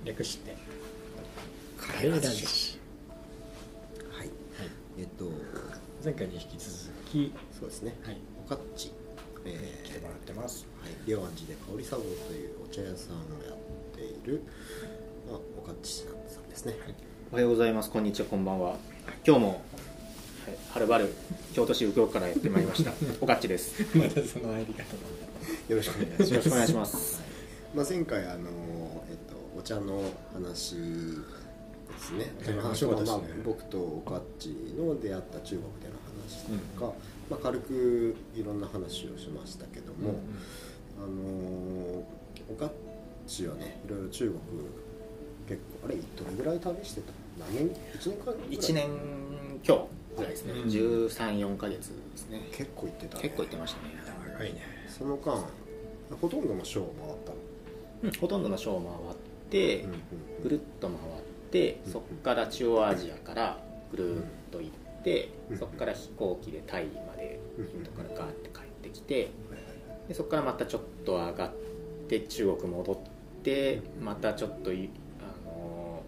[0.06, 0.56] 略して。
[1.78, 2.28] カカレーラジ
[4.12, 4.28] はい。
[4.28, 4.30] はい。
[5.00, 5.26] えっと、
[6.04, 6.72] 前回に引き続
[7.10, 7.96] きそうですね。
[8.06, 8.18] はい。
[8.46, 8.92] おかっち。
[9.46, 10.68] えー来てもらってます。
[10.84, 13.58] はい、両安寺で香り茶房というお茶屋さんをやっ
[13.96, 14.44] ている、
[15.28, 16.76] まあ、おかっちさんですね。
[17.32, 17.90] おはようございます。
[17.90, 18.28] こんにちは。
[18.28, 18.76] こんばんは。
[19.26, 19.58] 今日も、はい、
[20.74, 21.14] はるばる
[21.54, 22.94] 京都市右京区からやってまいりました。
[23.20, 23.82] おかっちです。
[23.82, 25.29] よまたその入り方なんだ
[25.70, 26.34] よろしくお願いします。
[26.34, 27.22] ろしくお願いします。
[27.76, 28.50] まあ、前回あの、
[29.08, 30.02] えっと、お茶の
[30.34, 30.82] 話で
[32.00, 32.34] すね。
[32.42, 35.94] お茶の話まあ僕とおかっちの出会った中国での
[36.26, 36.94] 話とか、
[37.30, 40.16] まあ、軽くいろんな話をしましたけども、
[40.98, 42.04] あの
[42.50, 42.72] おかっ
[43.28, 44.40] ちはねいろいろ中国
[45.48, 46.02] 結構あれど
[46.32, 47.14] れぐらい旅してた？
[47.40, 48.88] 何年？1年間ぐらい？1年
[49.64, 49.84] 今日
[50.18, 50.70] ぐらいですね、うん。
[50.70, 52.50] 134か月ですね。
[52.52, 53.94] 結構行ってた、ね、結構行ってましたね、
[54.34, 54.62] 長いね。
[54.90, 55.46] その間
[56.16, 57.38] ほとんどのショーを回ったの？
[58.04, 59.18] うんほとんどのショーを回っ
[59.50, 59.86] て、
[60.42, 61.00] ぐるっと回っ
[61.52, 63.58] てうんそこから中央アジアから
[63.92, 64.72] ぐるっと行っ
[65.04, 69.32] て、うんそこから飛行機でタイまでうんインドからガーって帰ってきて
[70.08, 71.52] でそこからまたちょっと上がっ
[72.08, 72.98] て中国戻っ
[73.44, 76.04] てまたちょっといあの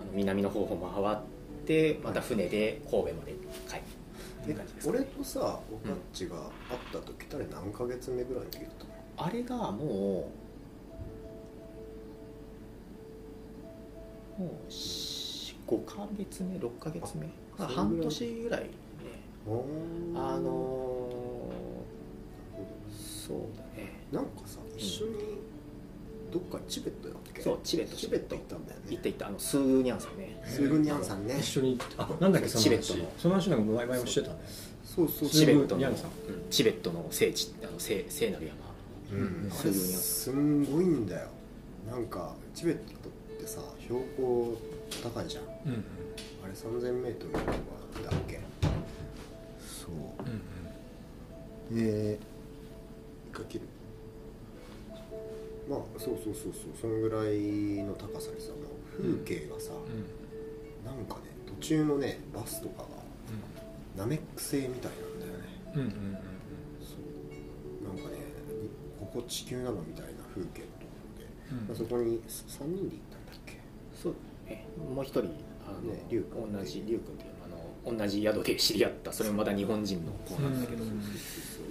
[0.00, 1.18] あの南の方を回っ
[1.66, 3.32] てまた船で神戸まで
[3.68, 4.01] 帰るって
[4.50, 4.98] いうえ感じですか？
[4.98, 5.40] ね俺とさ
[5.72, 6.50] おかっちが会っ
[6.92, 9.28] た時ってあれ何ヶ月目ぐらいに言ったの？
[9.28, 10.30] あれがも
[14.38, 17.28] うもう5ヶ月目6ヶ月目。
[17.58, 18.68] 半年ぐらいね。
[20.14, 21.52] あのー
[23.26, 23.92] そうだね。
[24.10, 25.12] なんかさ一緒に
[26.32, 27.42] どっかチベットだっけ？
[27.42, 27.96] そうチベット。
[27.96, 28.86] チベット行ったんだよね。
[28.90, 29.26] 行った行った。
[29.28, 30.42] あのスーニャンさんね。
[30.44, 31.36] スーグニャンさんね。
[31.38, 32.64] 一緒にあなんだっけその話。
[32.64, 33.12] チベットの。
[33.18, 34.36] その話なんか前々もしてたね。
[34.84, 35.80] そうそうチベットの。
[35.80, 36.10] ニャンさん。
[36.10, 36.50] うん。
[36.50, 38.56] チベットの聖地あの聖聖なる山。
[39.12, 40.00] うん、スあれーグニャンさん。
[40.00, 41.28] すんごいんだよ。
[41.90, 42.82] なんかチベット
[43.36, 44.56] ってさ標高
[45.02, 45.44] 高いじゃん。
[45.44, 45.84] うんうん。
[46.44, 47.52] あれ 3000m とかだ
[48.16, 48.40] っけ？
[49.66, 49.92] そう。
[51.70, 52.18] うんで
[53.32, 53.68] 一回切る？
[55.72, 60.04] まあそうそうそうそうそのぐらいの高さにさもう風景がさ、うん
[60.84, 62.88] なんかね途中のねバスとかが
[63.96, 65.44] ナメック星みたいなんだよね。
[65.74, 65.92] うんうんうん
[66.82, 66.96] そ
[67.94, 67.96] う。
[67.96, 68.18] なんかね
[68.98, 71.68] ここ地球なのみたいな風景のところで、うん。
[71.68, 73.60] まあ、そこに3人で行ったんだっけ？
[73.94, 74.14] そう。
[74.48, 80.84] ねもう一人あの、ね龍君同じ龍君っていうあの同じ宿で知り合ったそれもまだ日本人の子なんだけど、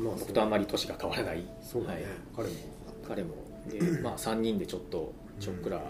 [0.02, 1.44] 僕とあんまり年が変わらない。
[1.62, 2.04] そうだね、
[2.36, 2.48] はい。
[2.48, 2.56] 彼も。
[3.08, 3.36] 彼も
[3.80, 5.86] で、まあ、3人でちょっとちょっくら、あの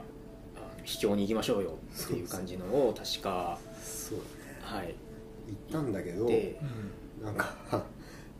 [0.83, 4.19] 秘境に行きましょうよっていう感じのを確かそう
[4.63, 4.79] だね。
[4.79, 4.95] はい。
[5.47, 6.59] 行ったんだけどで、
[7.23, 7.53] なんか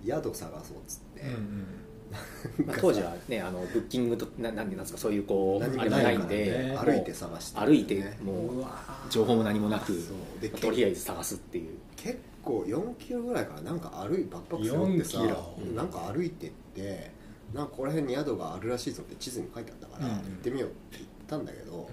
[0.06, 2.66] 宿探そうっつって、うんうん。
[2.66, 8.66] まあ、当時はねあのブッキングとななんていうんですかそういうこう何もあれがないんで、歩いて探して歩いてもう
[9.10, 9.94] 情報も何もなく
[10.42, 11.78] でとりあえず探すっていう。
[11.96, 15.58] 結構4キロぐらいからなんか歩いバックパック背負ってさ4キロ。
[15.60, 17.12] うんなんか歩いてって
[17.54, 20.14] なんかここら辺に宿があるらしいぞって地図に書いてあったから、うん。
[20.14, 21.90] 行ってみようって言ったんだけど、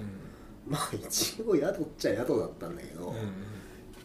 [0.67, 0.73] うん。
[0.73, 3.15] まあ一応宿っちゃ宿だったんだけど、うん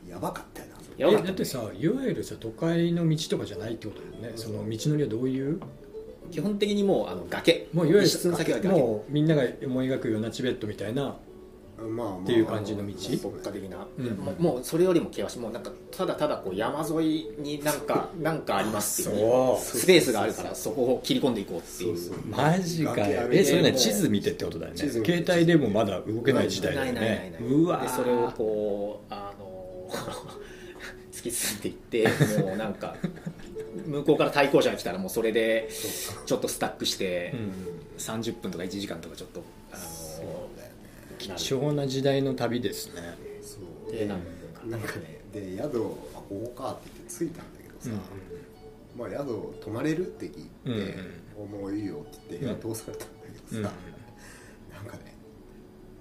[0.10, 4.38] やばかったよなそやばかったえだってさいわゆるさ都会の道とかじゃないってことだよね。
[4.38, 5.62] その道のりはどういう？
[6.30, 7.70] 基本的にもうあの崖。
[7.74, 11.16] もういわゆるもうみんなが思い描くようなチベットみたいな
[11.84, 12.94] っていう感じの道？
[12.94, 14.06] 牧歌的な、うん。
[14.18, 21.98] もうもうそれよりも険しいもうなんかただただこう山沿いになんか なんかありますっていうスペースがあるからそこを切り込んでいこうっていう。
[22.30, 23.28] マジかよ。
[23.32, 24.78] えそれね地図見てってことだよね。
[24.78, 27.84] 携帯でもまだ動けない時代だよないないないねうわー。
[27.84, 29.90] でそれをこうあの
[31.12, 32.08] 突き進んでいって
[32.42, 32.96] もうなんか
[33.86, 35.70] 向こうから対向車が来たらもうそれで
[36.26, 37.52] ちょっとスタックしてうん
[37.98, 40.76] 30分とか1時間とかちょっとあそうのだよね
[41.12, 43.02] なる貴重な時代の旅ですね。
[43.42, 43.58] そ
[43.90, 43.92] う。
[43.92, 44.20] でなん
[44.82, 47.90] かねで宿あここかって言って着いたんだけどさ、
[48.98, 49.26] まあ宿
[49.64, 50.96] 泊まれるって聞いてうん
[51.44, 52.60] 「おもういいよ」って言ってうん。
[52.62, 53.14] 部屋通されたんだ
[53.50, 53.62] けうん。
[53.64, 53.76] どさ、
[54.74, 55.16] なんかね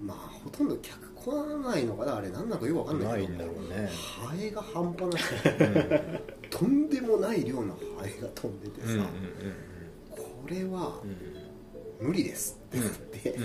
[0.01, 1.27] まあほとんど客来
[1.59, 3.89] ないのかなあれ何なのかよくわかんなないいけどんだろうね。
[3.91, 8.87] ハエが半端なくとんでもない量のハエが飛んでてさ、
[10.09, 11.43] これはうん。
[12.07, 13.35] 無理ですってなって、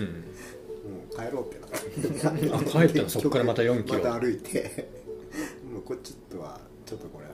[0.89, 3.09] う帰ろうってなってあ帰ったの？
[3.09, 3.99] そこからまた4キロ？
[3.99, 4.89] また歩いて。
[5.73, 7.33] もうこっちとはちょっとこれは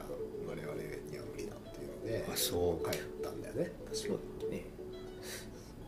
[0.49, 0.75] 我々
[1.11, 2.91] には無理だっていうのであそう。
[2.91, 3.73] 帰ったんだよね。
[3.87, 3.97] 確か
[4.41, 4.65] そうね。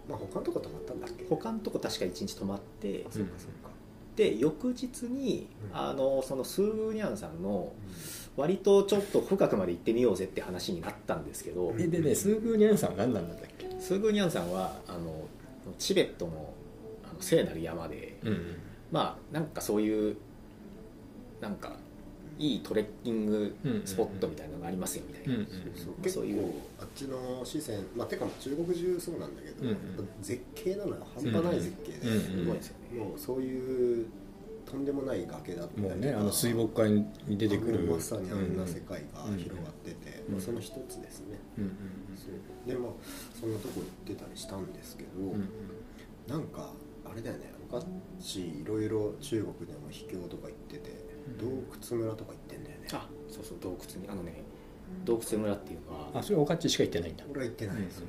[0.09, 1.25] まあ他のとこ泊まったんだっけ？
[1.29, 3.71] 他のとこ確か1日泊まってあそうかそうか、
[4.15, 5.77] で翌日に、うん。
[5.77, 7.73] あのそのスーグーニャンさんの
[8.37, 13.67] 割とちょっと深くまで行ってみようぜって話になったんですけど、うんえでねスーグーニャンさんは何なんだっけ？
[13.81, 15.27] スーグーニャンさんはあの
[15.79, 16.55] チベットの
[17.21, 18.57] 聖なる山でうん。
[18.93, 20.17] まあなんかそういう
[21.41, 21.77] なんか
[22.39, 26.53] いいトレッキングスポットみたいなのがありますよみたいな、うんうんそう結構そういう。
[26.79, 29.77] あっちの四川まあてか中国中そうなんだけど、うんうん。
[30.21, 31.07] 絶景なのよ。
[31.15, 34.07] 半端ない絶景で、うんうんすごいですよね、もうそういう
[34.67, 37.07] とんでもない崖だったりとかもうねあの水墨画に
[37.39, 37.79] 出てくる。
[37.85, 41.71] まさにあんな世界が広がってて、うんまあ、その一つですね、うんうん
[42.67, 42.91] でまあ
[43.41, 45.49] そんなとこ行ってたりしたんですけど、うんうん。
[46.27, 46.66] なんか
[48.19, 50.91] 昔いろいろ中国でも秘境とか行ってて、
[51.39, 51.47] 洞
[51.93, 52.89] 窟村とか行ってんだよね。
[52.93, 54.43] あそうそう洞窟にあのね
[55.05, 57.25] 洞窟村っていうのはあそれおかっちしか行ってないんだ。
[57.31, 58.07] 俺は行ってない、うんそれ。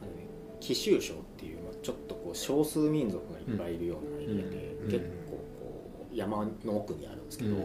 [0.00, 0.26] あのね
[0.60, 4.90] 貴州省っていう、まあ、ちょっとこう少数民族がいっぱいいるようなエリアで、うん。
[4.90, 7.56] 結構こう山の奥にあるんですけど、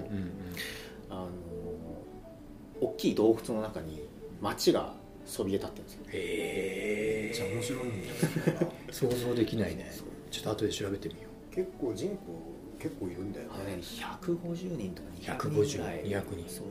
[1.09, 1.29] あの
[2.81, 4.07] 大きい洞窟の中に
[4.41, 4.93] 町が
[5.25, 6.01] そびえ立ってるんですよ。
[6.13, 9.91] へめっちゃ面白いんだよ 想像できないね。
[10.31, 11.26] ちょっと後で調べてみよ
[11.57, 12.17] 結構人口
[12.79, 13.77] 結構いるんだよね。
[13.77, 16.03] ね150人とか200 150人ぐらい。
[16.05, 16.49] 200人。
[16.49, 16.67] そう。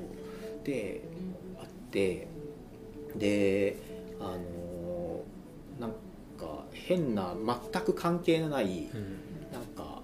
[0.64, 1.02] で
[1.58, 2.28] あって
[3.16, 3.76] で
[4.20, 5.24] あの
[5.80, 5.90] なん
[6.38, 7.34] か変な
[7.72, 9.18] 全く関係のないう、うん。
[9.52, 10.02] なんか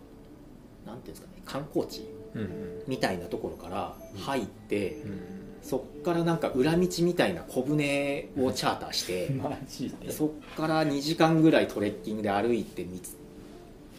[0.84, 9.30] なんていうんですかね観光地うんみたいなところから入って、うんそっからなんか裏道みたいな小舟をチャーターして、
[10.10, 13.16] そっから2時間ぐらいトレッキングで歩いてみつ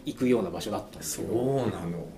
[0.04, 1.98] 行くような場所だったんですそうけどなの。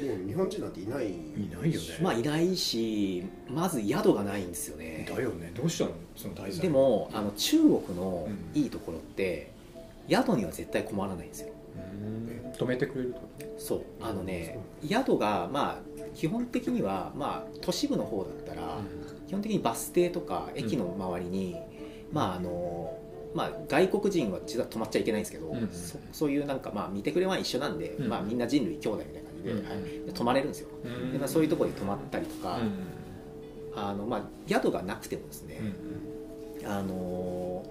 [0.00, 1.14] もう日本人なんていないい
[1.52, 1.86] ないよね。
[2.00, 5.06] まあいないしまず宿がないんですよね。
[5.08, 5.52] だよね。
[5.54, 5.90] どうしたの？
[6.16, 8.60] その滞在でもあの中国のうん。
[8.60, 9.50] いいところって、
[10.08, 11.48] 宿には絶対困らないんですよ。
[11.76, 12.52] うん。
[12.52, 13.20] 止めてくれると？
[13.58, 13.82] そう。
[14.00, 18.78] あのね宿がまあ基本的にはまあ都市部の方だったら、
[19.28, 21.56] 基本的にバス停とか駅の周りに、
[22.10, 22.96] まああの
[23.34, 28.08] まあ、外国人は実は泊まっちゃいけないんですけど、うんそそういうなんか、まあ、見てくれは一緒なんで、うん。
[28.08, 29.66] まあ、みんな人類兄弟みたいな感じで,、うん。
[29.68, 31.12] はい、で泊まれるんですよ、うん。
[31.12, 35.60] でまあ、そういうところに泊まったりとか、うんあのまあ、宿がなくてもですね、
[36.64, 37.64] あの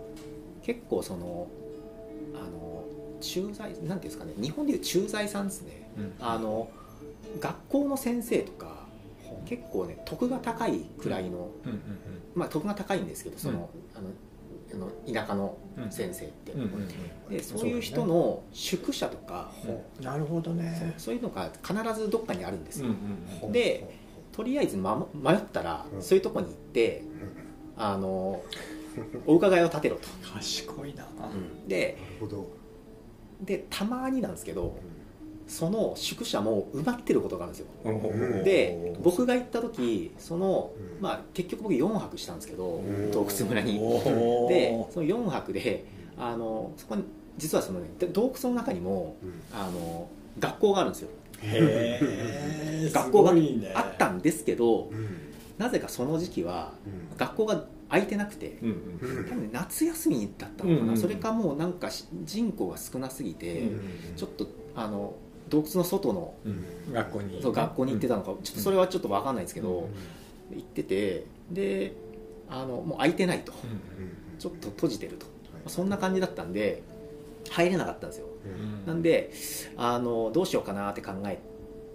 [0.64, 1.48] 結構その
[2.36, 2.86] あの
[3.20, 5.90] 駐在なんていうんですかね日本でいう駐在さんですね。
[5.98, 6.14] うん。
[6.20, 6.70] あの
[7.40, 8.88] 学校の先生とか
[9.46, 11.82] 結構ね得が高いくらいの、うんうん
[12.34, 14.10] まあ得が高いんですけどその,、あの
[14.74, 15.92] あの田舎のうん。
[15.92, 16.54] 先生って、
[17.30, 19.52] でそういう人の宿舎とか、
[20.00, 20.06] うん。
[20.06, 20.94] なるほどね。
[20.98, 22.90] そういうのが必ずどっかにあるんですよ、
[23.52, 23.98] で
[24.32, 26.02] とりあえず、ま、迷ったらうん。
[26.02, 27.04] そういうとこに行って
[27.78, 28.44] あの
[29.26, 31.06] お伺いを立てろと、賢いな。
[31.68, 31.98] で
[33.42, 34.78] でたまになんですけど
[35.50, 38.44] その宿舎も埋まってることがあるんですよ。
[38.44, 41.02] で僕が行った時その、うん。
[41.02, 43.12] まあ、結局僕4泊したんですけどん。
[43.12, 43.80] 洞窟村に。
[44.48, 45.86] でその4泊で
[46.18, 47.04] あのそこに
[47.38, 49.42] 実はその、ね、で洞窟の中にもうん。
[49.52, 51.10] あの学校があるんですよ。
[52.94, 53.32] 学校が
[53.74, 55.08] あったんですけどうん。
[55.58, 57.18] なぜかその時期はうん。
[57.18, 58.70] 学校が空いてなくてうん
[59.02, 59.26] うん。
[59.26, 63.80] 多分ね夏休みだったのかな、うんうんそれかもうなんかし人口が少なすぎて、うん。
[64.16, 65.16] ちょっとあの
[65.50, 66.94] 洞窟の外のうん。
[66.94, 67.42] 学校に。
[67.42, 69.90] そう学校に行ってたのか、ちょっとそれはちょっと分かんないですけど、
[70.52, 70.58] うん。
[70.58, 71.94] 行っててで
[72.50, 75.64] あのもう空いてないと、うんちょっと閉じてると、はい。
[75.68, 76.82] そんな感じだったんで
[77.50, 78.28] 入れなかったんですよ。
[78.46, 78.86] うん。
[78.86, 79.32] なんで
[79.76, 81.40] あのどうしようかなって考え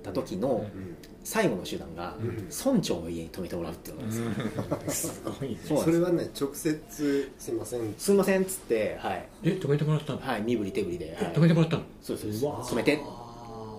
[0.03, 0.97] た時のうん。
[1.27, 2.49] 最後の手段がうん。
[2.55, 5.33] 村長の家に泊めてもらうっていうのなんですよ、うん。
[5.33, 6.29] すごいねそれはね。
[6.39, 7.95] 直接すいません。
[7.97, 10.21] すいませんっつってはい、え止めてもらったの？
[10.21, 11.17] はい、身振り手振りで、はい。
[11.21, 11.83] え止めてもらったの？
[12.03, 12.41] そうです。
[12.41, 12.97] そううわです止めて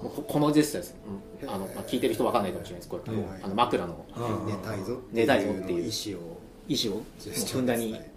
[0.10, 0.96] ここのジェスチャーです、
[1.42, 1.50] うん。
[1.50, 2.90] あのまあ、聞いてる人分かんないかもしれないです。
[2.90, 4.06] これ、はいあの枕の。
[4.16, 4.48] うん。
[4.48, 5.90] 寝たいぞ寝たいぞっていう。
[5.90, 6.38] 意思を。
[6.68, 7.04] 意思を？
[7.52, 8.08] ふんだにャーで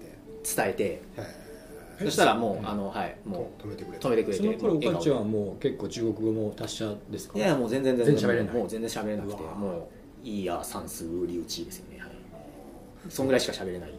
[0.57, 1.03] 伝伝えて。
[2.01, 2.68] そしたらもう、うん。
[2.68, 7.39] あのはいも止めてくれう止めてくれてその頃お笑顔母ちゃんはもう結構中国語も達者ですか？
[7.39, 8.16] いやもう全然全然。
[8.16, 8.55] 喋れない。
[8.55, 9.34] もう全然喋れなくて。
[9.34, 9.91] も
[10.24, 11.99] ういいや算数売り打ちですよね。
[12.01, 12.11] はい。
[13.09, 13.91] そんぐらいしか喋れない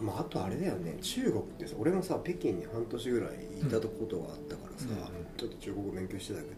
[0.00, 0.96] まあ、あとあれだよね。
[1.00, 3.30] 中国ってさ俺もさ北京に半年ぐらい
[3.60, 6.54] いたことがあったからさ、うんちょっと中国語勉強してたけど、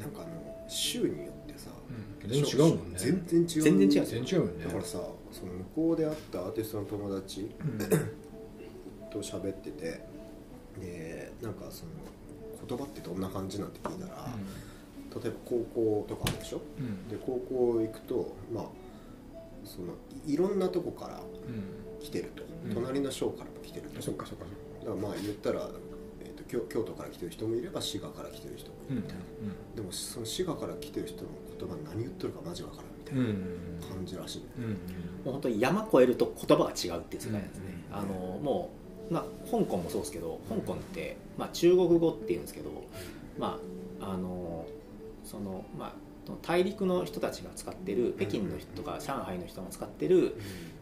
[0.00, 2.98] なんかあの州によってさ、うん全然違うもんね。
[2.98, 3.88] 全然違う全然違う。
[3.90, 4.64] 全然違うよね。
[4.64, 4.98] だからさ
[5.32, 7.50] その向こうで会ったアーティストの友達
[9.10, 10.00] と喋ってて
[10.80, 11.92] でなんかその
[12.66, 14.28] 言葉ってどんな感じなんて聞いたら、
[15.22, 16.60] 例えば高校とかあるでしょ？
[16.78, 17.08] うん。
[17.08, 18.64] で高校行くとまあ
[19.64, 19.92] その
[20.26, 21.20] いいろんなとこから
[22.02, 22.74] 来てると、うん。
[22.74, 24.02] 隣の省からも来てると。
[24.02, 24.84] そっかそっかそっか。
[24.84, 25.68] だからまあ言ったら、
[26.20, 28.76] えー、と京京都から来てる人もいれば滋賀から来てる人も。
[28.90, 29.22] いるみたいな、
[29.76, 33.80] でもその滋賀から来てる人の言葉何言ってるかマジわからんみたいうん。
[33.80, 34.64] な感じらしいね、うん
[35.24, 37.96] もう本当に山越えると言葉が違うっていう世界なんですね、うん。
[37.96, 38.08] あの
[38.42, 38.70] も
[39.10, 42.70] う、まあ、香港もそうですけど香港って、まあ、中国語っていうんですけど、
[43.38, 43.58] ま
[44.00, 44.66] ああの
[45.24, 45.92] そのまあ
[46.42, 50.36] 大陸の人たちが使ってる北京の人とか上海の人が使ってる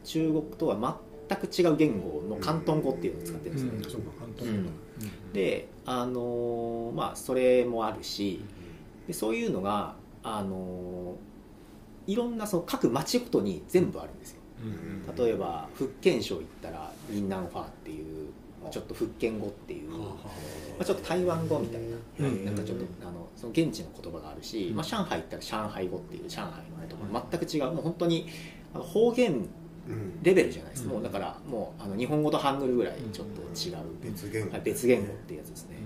[0.04, 0.92] 中国とは全
[1.36, 4.00] く違う言語の広東語っていうのを使ってるんですね、
[5.32, 8.44] であのまあそれもあるし
[9.06, 11.16] でそういうのがあの
[12.06, 14.40] いろんなその各町ごとに全部あるんですよ。
[14.62, 18.28] うん例えば福建省行ったらリンナンファーっていう
[18.62, 19.96] まあちょっと福建語っていう、ま
[20.80, 21.80] あ、ちょっと台湾語みたい
[22.18, 22.44] な,、うん。
[22.44, 26.52] なんかちょっとあのその現地の言葉があるし、まあ、上海行ったら上海語っていう上海の
[26.86, 27.72] 言葉全く違う。
[27.72, 28.28] もう本当に
[28.74, 29.48] 方言うん
[30.22, 30.90] レベルじゃないです、うん。
[30.90, 35.76] もうだからもうあの日本語とハングルぐらいちょっと違う、別言語、はい別言語っていうやつですね、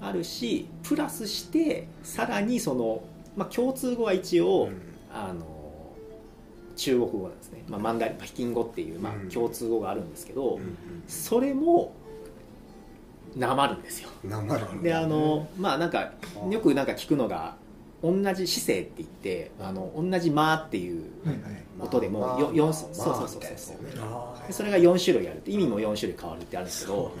[0.00, 3.02] あるしプラスしてさらにその、
[3.36, 4.80] まあ、共通語は一応、うん。
[5.12, 5.54] あの
[6.76, 9.28] 中国語なんですね、まあ、マンダリン北京語っていう、まうん。
[9.28, 11.92] あ、共通語があるんですけど、うんそれも
[13.36, 14.08] なまるんですよ。
[14.22, 16.12] うん、なまるであのまあなんか
[16.44, 17.56] うんよくなんか聞くのが
[18.04, 21.64] 同じ姿勢って言ってあの同じ「間」っていうはいはい。
[21.80, 23.38] 音でもまあよ四まあそうそうそうそう。
[23.38, 23.52] みたいな。
[23.52, 27.12] やつだよねあでそれが4種類あるって意味も4種類変わるってあるんですけど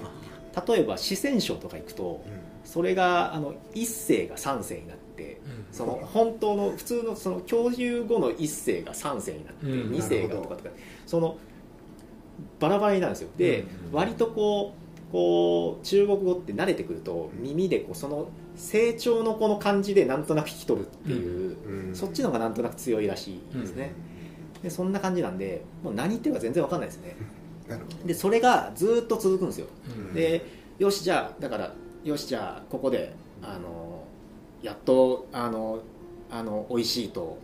[0.68, 2.24] 例えば四川省とか行くと
[2.64, 5.74] それがあの一声が三声になってうん。
[5.74, 9.90] その本当の普通のその教授語の一声が三声になってうん。
[9.90, 10.70] 二声がとかとか
[11.06, 11.36] その
[12.60, 13.30] バラバラになるんですよ。
[13.38, 13.92] でうん。
[13.92, 21.56] 割とこうこう中国語って慣れてくると耳でこうその成長のこの感じでなんとなく聞き取るっていう
[21.88, 21.94] うん。
[21.94, 23.92] そっちの方がなんとなく強いらしいですね。
[24.62, 27.16] でそんな感じなんでもう何言ってるか全然わかんないですね。
[28.04, 29.66] でそれがずっと続くんですよ。
[30.08, 30.14] うん。
[30.14, 30.44] で
[30.78, 31.72] よしじゃあだから
[32.04, 34.04] よしじゃあここであの
[34.62, 35.80] やっとあの
[36.30, 37.38] あの美味しいと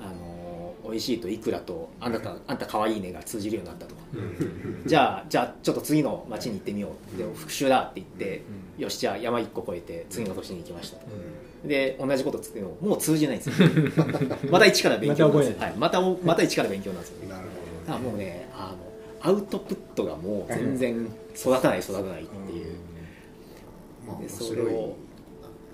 [0.00, 4.82] あの美味しいといくらとあなたあんた可愛いねが通じるようになったとうん。
[4.86, 7.34] じゃあじゃあちょっと次の町に行ってみようでうん。
[7.34, 10.98] 復習だって言ってうんよしじゃあ山一個越えて次の年に行きました
[11.64, 13.68] うで同じことつってももう通じないんですよ。
[14.50, 15.56] また一から勉強なんですよ。
[15.58, 17.28] はい、またまた一から勉強なんですよ。
[17.28, 17.46] なる
[17.84, 18.74] だからもうねあ
[19.22, 22.76] のアウトプットがもう全然育たない育たないっていう、
[24.06, 24.94] ほどまあ面でそれを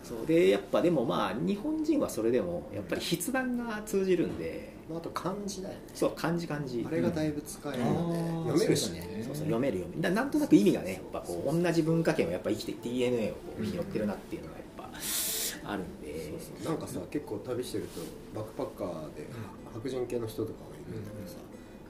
[0.02, 0.26] そう。
[0.26, 5.80] でやっぱでもまあ日本人はそれでもやっぱり筆談が通じるんでまああと漢字だよね。
[5.94, 6.84] そう漢字漢字。
[6.86, 8.44] あれがだいぶ使えるのでうん。
[8.44, 9.22] 読めるしね。
[9.24, 10.02] そうそう読める読める。
[10.02, 16.30] だなんとなく意味がねやっぱこう同じ文化圏をやっぱ生きて DNA をこう拾ってるなっていうのがやっぱあるんで。
[16.30, 16.72] そうそう。
[16.72, 18.00] なんかさ結構旅してると
[18.38, 19.26] バックパッカーで
[19.72, 21.36] 白人系の人とかもいるんだけどさ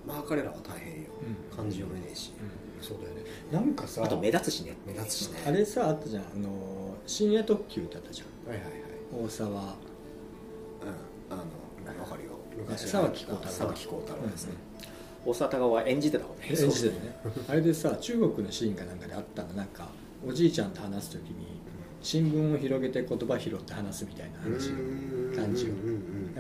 [0.06, 1.10] まあ彼らは大変よ。
[1.50, 1.56] うん。
[1.56, 2.32] 漢字読めねえし。
[2.80, 3.22] そうだよね。
[3.50, 4.76] なんかさあと目立つしね。
[4.86, 5.42] 目立つしね。
[5.46, 6.22] あれさあったじゃん。
[6.22, 8.52] あの深夜特急ってあったじゃん。
[8.52, 8.82] はいはいはい。
[9.26, 9.50] 大沢。
[9.50, 9.56] うん。
[11.30, 11.42] あの
[12.00, 13.52] わかるよ昔沢木耕太郎。
[13.52, 14.52] 沢木耕太郎ですね。
[15.26, 16.40] 大沢たは演じてた方ね。
[16.50, 17.16] 演じてたね。
[17.48, 19.54] あれでさ中国のシーンかなんかであったの。
[19.54, 19.88] なんか
[20.26, 21.60] おじいちゃんと話す時に
[22.02, 24.70] 新聞を広げて言葉拾って話すみたいな話。
[25.34, 25.68] 感じを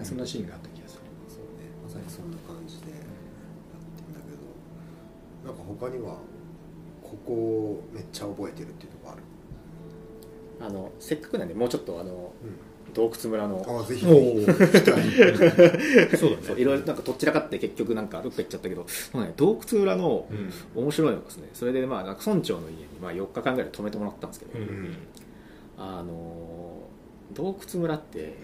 [0.04, 1.00] そんなシーンがあった気がする。
[1.28, 1.70] そうね。
[1.82, 5.52] まさにそんな感じでやってんだけど。
[5.52, 6.18] なんか他には
[7.02, 9.22] ここをめっちゃ覚えてるっていうとこある？
[10.60, 12.56] あのせっかくなんでもうちょっとあのうん
[12.94, 13.64] 洞窟村の。
[13.66, 14.16] あぜひ そう
[16.36, 20.82] だそういろいろなんかとっちらかって結局なんかどっか行っちゃったけど、ね、洞窟裏のうん。
[20.82, 24.96] 面白いのがですねそれでまあなんか村長の家にまあ4日間ぐらい泊めてもらったんですけど、うん
[25.76, 26.88] あの
[27.32, 28.36] 洞窟村って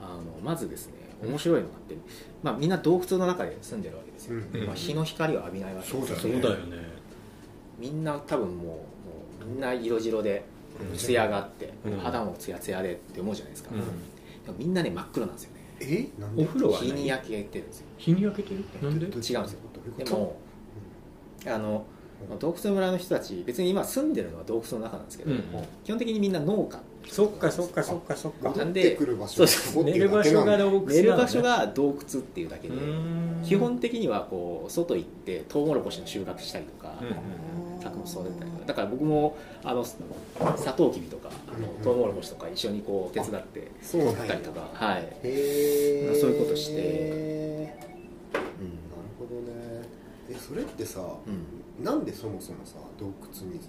[0.00, 1.96] あのまずですね面白いのがあって、
[2.42, 4.66] まあ、みんな洞窟の中で住んでるわけですよ、うん。
[4.66, 6.42] まあ、日の光を浴びないわけですそうだよね。
[6.42, 6.76] そうだよね。
[7.78, 8.82] みんな多分もうも
[9.42, 10.44] うみんな色白で
[10.80, 10.96] うん。
[10.96, 11.98] 艶があって、うん。
[11.98, 13.80] 肌もツヤツヤでって思うじゃないですか、うん。
[13.80, 15.60] でもみんなね真っ黒なんですよね。
[15.80, 16.08] え？
[16.20, 16.42] なんで？
[16.42, 17.86] お風呂は日に焼けてるんですよ。
[17.98, 18.64] 日に焼けてる？
[18.82, 19.06] なんで？
[19.06, 19.42] 違うんですよ。
[19.98, 20.36] でも
[21.46, 21.84] あの
[22.38, 25.42] 洞窟村の人たち別に今住んでるのは洞窟の中なんですけど、うん。
[25.84, 26.80] 基本的にみんな農家。
[27.08, 28.50] そっかそっかそっかそっか。
[28.50, 29.84] なんで寝る場所が洞窟
[30.42, 33.42] なのね寝る場所が洞窟っていうだけで、うん。
[33.44, 44.16] 基本的にはこう外行ってトウモロコシの収穫したりとか、うん作物育てたりだから僕もあのサトウキビとかあのうんトウモロコシとか一緒にこう手伝ってそうなんや。
[44.18, 47.76] 取ったりとか、はい、そういうことして。
[48.32, 48.46] なる
[49.18, 49.86] ほどね。
[50.28, 53.60] えそれってさ、うん、なんでそもそもさ洞窟に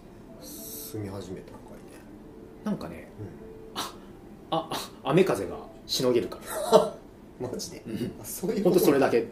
[0.41, 2.01] 住み始めたのかいね、
[2.63, 3.79] なんかねう
[4.49, 6.39] ああ雨風がしのげるか
[6.71, 6.77] ら。
[6.79, 6.93] ん、
[7.51, 7.83] マジで？
[7.85, 8.11] うん。
[8.19, 9.27] あそういう本当それだけ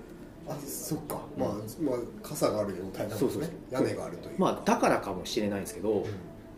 [0.48, 1.50] あそっか、まあ、
[1.82, 3.20] まあ傘がある状態なんですね。
[3.20, 3.52] そうそうそう。
[3.72, 6.06] 屋根があるというまあだからかもしれないんですけど、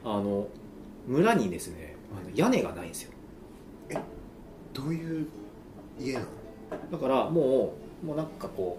[0.03, 0.47] あの
[1.07, 3.11] 村にですねあの屋根がないんですよ。
[4.73, 5.27] どういう
[5.99, 6.25] 家なの？
[6.91, 7.73] だからも
[8.03, 8.77] うもうなんかこ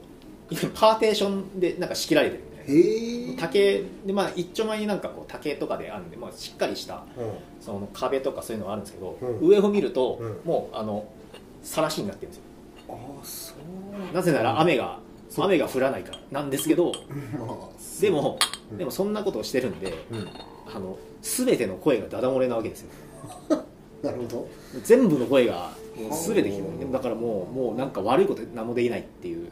[0.50, 3.40] うパーテーションでなんか仕切られてるみたいな。
[3.40, 7.04] 竹でまあ一丁前になんかこう竹とかであるんで、まあ、しっかりした
[7.60, 9.48] その壁とかそういうのがあるんですけど、うん。
[9.48, 10.40] 上を見ると、うん。
[10.44, 11.08] もうあの
[11.62, 12.44] さらしになってるんですよ
[14.12, 15.44] なぜなら雨がそう。
[15.46, 16.92] 雨が降らないからなんですけど
[17.38, 18.38] まあでも
[18.70, 18.78] うん。
[18.78, 20.28] でもそんなことをしてるんでうん。
[20.74, 22.90] あの全ての声がダダ漏れなわけですよ。
[24.02, 24.48] なるほど。
[24.84, 29.38] 全部の声が全て聞こえるだからもうもうなんか悪いこと何もできないっていう。
[29.38, 29.44] も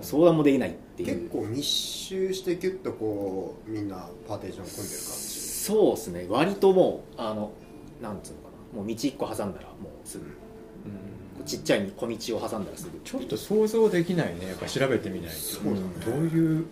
[0.00, 1.28] う相談もできないっていう。
[1.28, 5.40] 結構密集してギュッとこうみんなパーテーション組んでる感じ。
[5.64, 6.26] そうですね。
[6.28, 7.50] 割ともうあの
[8.00, 8.78] なんつうのかな。
[8.78, 10.24] もう道一個挟んだらもうすぐ
[11.46, 14.48] ちっちゃい小道を挟んだらすぐちょっと想像できないね。
[14.48, 15.34] やっぱ調べてみないと。
[15.36, 15.80] そうだね。
[16.06, 16.66] どういう？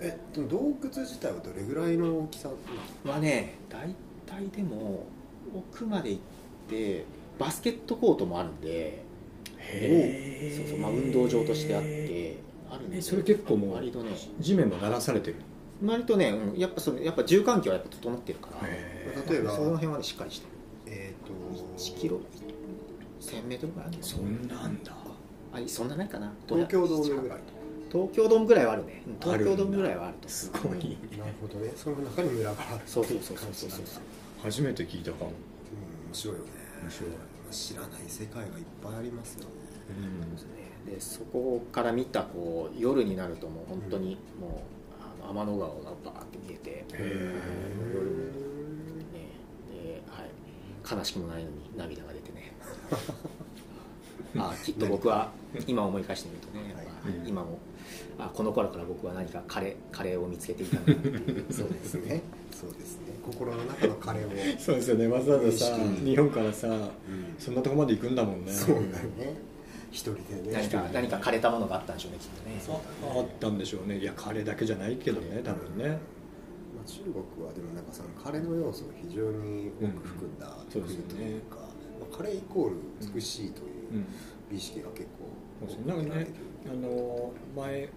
[0.00, 2.60] えでも洞窟自体はどれぐらいの大きさなの？
[3.04, 3.94] まあね大
[4.26, 5.06] 体でも
[5.54, 6.20] 奥まで行っ
[6.68, 7.04] て
[7.38, 9.04] バスケットコートもあるんで。
[9.58, 12.36] へそうそう、まあ、運動場としてあって
[12.68, 12.98] あるんで。
[12.98, 14.10] えそれ結構もう割とね。
[14.40, 15.36] 地面も鳴らされてる？
[15.84, 18.68] 割とね、うん、やっぱそれやっぱ住環境はやっぱ整ってるから。
[19.32, 20.52] 例えばその辺はねしっかりしてる。
[20.94, 21.32] えっ、と
[21.80, 22.20] 1キロ？
[23.22, 24.92] 1000メートルぐらいあるんですそんなんだ。
[25.52, 26.32] あそんなないかな。
[26.48, 27.38] 東京ドームぐらい。
[27.90, 29.02] 東京ドームぐらいはあるね。
[29.20, 30.98] 東京ドームぐらいはあるとすごい。
[31.18, 31.72] なるほどね。
[31.76, 32.80] その中に村がある。
[32.86, 33.82] そうそうそうそうそうそう。
[34.42, 35.30] 初めて聞いたかも。
[35.30, 36.50] うん面白いよね
[36.82, 37.10] 面白い。
[37.50, 39.50] 知らない世界がいっぱいありますよね。
[40.86, 46.86] でそこから見たこう夜になるともう本当にもう、あの天の川がバーって見えて、へ
[47.94, 48.12] 夜も
[49.12, 49.28] ね。
[49.70, 52.20] で、はい、悲しくもないのに涙が出
[54.38, 55.30] あきっと僕は
[55.66, 57.58] 今思い返してみるとね、やっぱうん今も
[58.18, 61.44] あこの頃から僕は何かカレーカレーを見つけていたんだなっていう。
[61.52, 62.22] そうですね。
[62.52, 63.12] そうですね。
[63.24, 65.08] 心の中のカレーを、 そうですよね。
[65.08, 66.88] わざわざさうん日本からさうん。
[67.38, 68.52] そんなとこまで行くんだもんね。
[68.52, 68.84] そうだよ
[69.18, 69.34] ね。
[69.90, 70.52] 一人でね。
[70.52, 72.80] 何か何か枯れたものがあったんでしょうねきっとね。
[73.14, 73.98] あったんでしょうね。
[73.98, 75.88] いやカレーだけじゃないけどね多分ね。
[75.88, 80.70] まあ、中国はでもなんかそのカレーの要素を非常に多く含んだうん。
[80.70, 81.24] 国そうですよね。
[81.26, 81.61] というか、まあ、
[82.16, 82.76] カレーイコール
[83.14, 84.06] 美しいといううん
[84.50, 86.26] 美意識が結構なんかね
[86.66, 87.88] あの前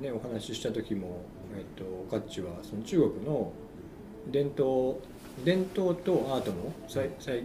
[0.00, 1.22] ねお話しした時も、
[1.56, 3.52] えっと、ガッチはその中国の
[4.30, 4.98] 伝統
[5.44, 7.44] 伝統とアートの最最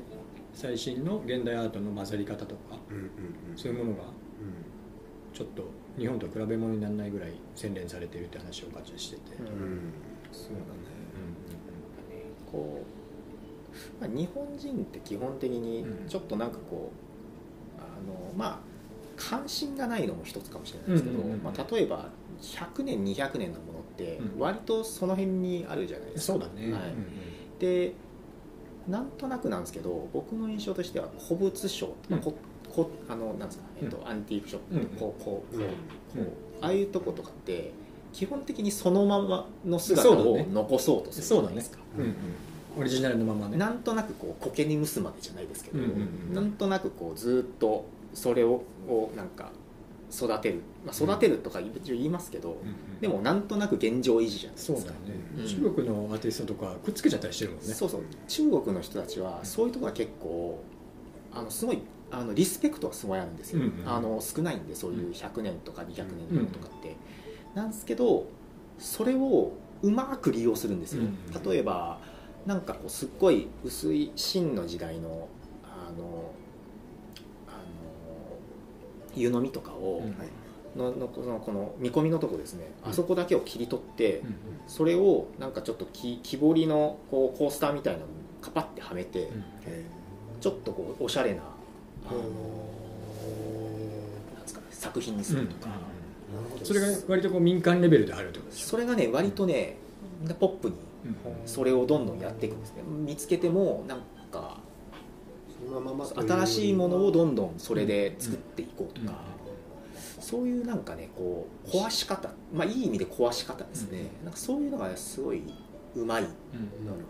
[0.54, 3.58] 最新の現代アートの混ざり方とかうんうんうん。
[3.58, 4.10] そういうものがう
[5.34, 5.64] ちょっと
[5.98, 9.46] 日本と比べ物にならないぐらい洗練されているって話をガッチはしてて、うん。
[9.46, 9.94] ん、うん、
[10.32, 10.90] そうだね
[12.52, 12.99] こう、
[14.00, 16.08] まあ、日本人って基本的にうん。
[16.08, 16.92] ちょっとなんかこ
[17.78, 18.60] う、あのまあ
[19.16, 22.10] 関心がないのも一つかもしれないですけど、うんうんうんまあ、例えば
[22.42, 24.40] 100年200年のものってうん。
[24.40, 26.82] 割とその辺にあるじゃないですか、そうだね、はい。
[26.84, 27.06] うん
[27.60, 27.94] で
[28.88, 32.34] なんとなくなんですけど僕の印象としては古物商、まあこ
[32.74, 35.64] こあのなんですか、えっとアンティークショップ、うんこうこうこ
[36.16, 36.26] ううん。
[36.26, 37.72] こうああいうとことかって
[38.12, 40.48] 基本的にそのままの姿をそうだね。
[40.52, 42.16] 残そうとするじそうだねゃないですか、うんうん
[42.78, 43.58] オリジナルのままね。
[43.58, 49.52] なんとなくこう苔に蒸すまでじゃないですけど、うんうんうんなんとなくこうずっとそれををなんか
[50.12, 52.58] 育てる、まあ、育てるとか言いますけど、
[53.00, 54.80] でもなんとなく現状維持じゃないですか。
[54.80, 55.48] そうだよね、うん。
[55.48, 57.74] 中国のアーティストとかくっつけちゃったりしてるもんね。
[57.74, 58.02] そうそう。
[58.28, 60.60] 中国の人たちはそういうところは結構
[61.32, 61.80] あのすごい
[62.12, 66.96] あのリスペクトはすごいあるんですよ、うんうんあの少ないんでそういう100年とか200年とかって、
[67.54, 68.28] なんですけど
[68.80, 71.44] それをうまく利用するんですよ、うん。
[71.44, 72.00] 例えば
[72.50, 75.28] なんかこうすっごい薄い秦の時代の
[75.64, 76.32] あの
[77.48, 78.36] あの
[79.16, 80.16] 湯飲みとかを、うん
[80.76, 82.92] ののこのこの見込みのとこですね、うん。
[82.92, 84.36] あそこだけを切り取って、うん
[84.68, 89.30] それをなんかちょっと木木彫りのこうコースターみたいなのにカパってはめて、へ
[90.42, 91.42] ちょっとこうおしゃれな
[92.08, 92.16] あー。
[92.16, 92.22] の
[94.34, 95.82] なんですかね作品にするとか、なる
[96.52, 96.66] ほど。
[96.66, 99.78] それが割とこう民間レベルであるってことでしょそれがね割とね
[100.20, 100.30] みん。
[100.30, 100.76] なポップに
[101.46, 102.84] それをどんどんやっていくんですね。
[102.84, 104.00] 見つけてもなん
[104.32, 104.58] か
[105.66, 109.20] そのままという新しいものをどんどんそれで作っていこうとか、
[110.20, 112.30] そういうなんかねこう壊し方。
[112.54, 115.44] まあいい意味で壊し方ですね、なんかそういうのがすごい
[115.96, 116.34] うまいなる
[116.84, 117.02] ほどね、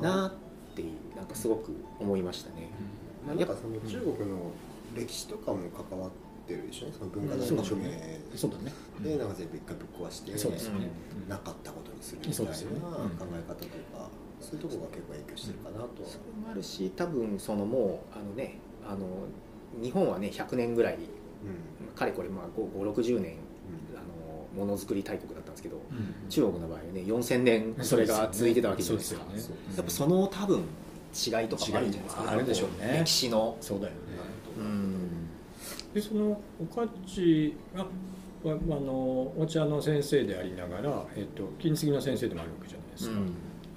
[0.00, 0.16] まあ。
[0.16, 0.32] なっ
[0.74, 2.70] ていうなんかすごく思いましたね、
[3.26, 4.50] まあ、なんかその中国の
[4.94, 6.16] 歴史とかも関わって
[6.54, 6.92] るでしょ？
[6.92, 8.72] その文化大そうでしょう革命ねそうだね。
[9.02, 10.88] でなんか全部一回ぶっ壊してそうですよね。
[11.28, 12.54] なかったことにするみたいな考
[13.32, 15.88] え方とかそういうところが結構影響してるかなとは。
[16.08, 19.06] それもあるし多分そのもうあのねあの
[19.82, 21.94] 日本はね100年ぐらいうん。
[21.96, 23.36] かれこれまあ560年
[23.94, 24.00] あ
[24.58, 25.80] のものづくり大国だったんですけど
[26.28, 29.20] 中国の場合はね4000年それが続いてたわけじゃないですか。
[29.24, 29.58] そうですよね。
[29.76, 30.60] やっぱその多分違
[31.44, 32.22] いとかもあるんじゃないですか。
[32.22, 32.98] 違いあるでしょうね。
[33.00, 33.56] 歴史の。
[33.62, 33.98] そうだよね。
[34.00, 34.05] うん
[35.96, 37.88] でそのおかっちがわ
[38.52, 43.16] あのお茶の先生でありながら、えっと、金継ぎの先生でもあるわけじゃないですか、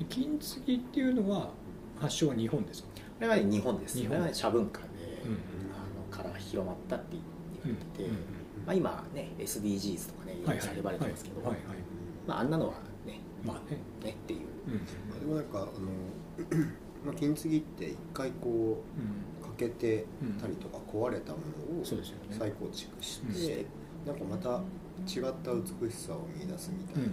[0.09, 1.49] 金継ぎっていうのは
[1.97, 3.97] 発祥は日本ですか、これはね日本です。
[3.97, 4.19] 日本。
[4.19, 4.87] はね茶文化で、
[5.25, 5.37] うん
[5.71, 7.15] あのから広まったって
[7.63, 8.09] 言うんわれてて、
[8.65, 11.57] まあ、今ね SDGs とかねいろいろ叫ばれてますけど、はいはい。
[12.27, 12.73] まあ、あんなのは
[13.05, 14.39] ねまあね、ねっていう。
[14.67, 15.67] うんでもなんかあの
[17.05, 20.05] まあ金継ぎって一回こう欠けて
[20.39, 21.39] たりとか壊れたも
[21.75, 23.33] のを再構築しうん。
[23.33, 23.65] て
[24.05, 24.61] なんかまた
[25.05, 27.09] 違った美しさを見出すみたいな、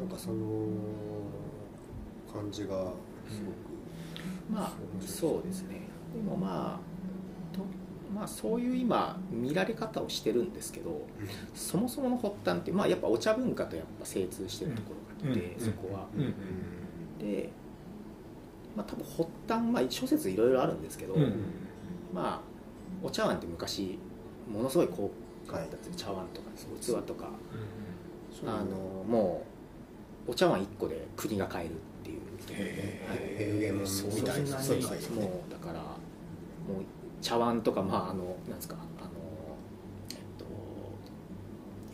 [0.00, 0.66] なんかその
[2.32, 2.68] 感じが
[3.28, 3.54] すごく、
[4.50, 5.82] まあそうですね。
[6.14, 7.64] でもまあと
[8.14, 11.06] まあそういう今見られ方をしてるんですけど
[11.54, 15.60] そもそもの発端って、まあ、やっぱお茶文化とやっぱ精通してるところがあって、うん。
[15.60, 16.22] そこは、うん。
[16.22, 17.18] うん。
[17.18, 17.50] で
[18.76, 21.32] まあ多分発端まあ諸説いろいろあるんですけど、うん。
[22.12, 22.40] まあ
[23.02, 23.98] お茶碗って昔
[24.50, 25.10] ものすごい高
[25.46, 27.28] 価だったんですよ、茶碗とか器とか。
[28.32, 29.44] そうあのも
[30.26, 32.20] うお茶碗1個で国が買えるっていう。
[32.50, 34.58] へ平原そうみたいな。
[34.58, 35.94] 世界そうもうだからもう
[37.20, 39.10] 茶碗とかまああのなんですかあの
[40.10, 40.44] えっと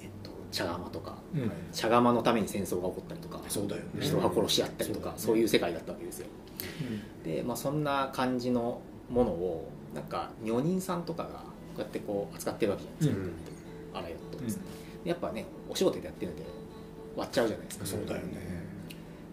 [0.02, 1.16] えっと茶釜とか。
[1.34, 1.42] うん。
[1.42, 3.40] うん茶釜のために戦争が起こったりとか。
[3.48, 3.88] そうだよね。
[4.00, 6.26] 人が殺し合ったりとかそういう世界だったわけですよ
[7.24, 8.80] で、まあ、そんな感じの
[9.10, 11.34] ものをなんか女人さんとかがこ
[11.78, 14.62] うやってこう扱ってるわけじゃないですか、あらよっとですね、
[15.04, 16.44] でやっぱねお仕事でやってるんで
[17.16, 17.86] 割っちゃうじゃないですか。
[17.86, 18.64] そうだよね。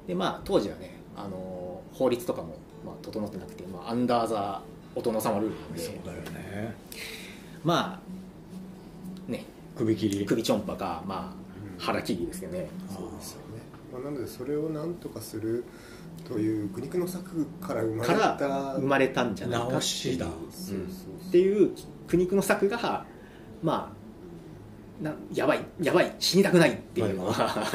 [0.08, 4.62] でまあ当時はねあの法律とかも、まあ、整ってなくて、まあ、アンダーザ
[4.96, 5.80] お殿様ルールなんで。
[5.80, 6.76] そうだよね。
[7.64, 8.02] ま
[9.28, 9.46] あね。
[9.76, 10.26] 首切り。
[10.26, 12.68] 首ちょんぱかまあ腹切りですよね。
[12.90, 13.62] そうですよね、
[13.94, 15.64] まあ、なのでそれを何とかする
[16.26, 19.82] という苦肉の策から生まれからた生まれたんじゃないかっ
[21.32, 21.72] ていう。
[22.08, 23.06] 苦肉の策が
[23.62, 23.94] ま
[25.02, 27.70] あなやばいやばい死にたくないっていうのは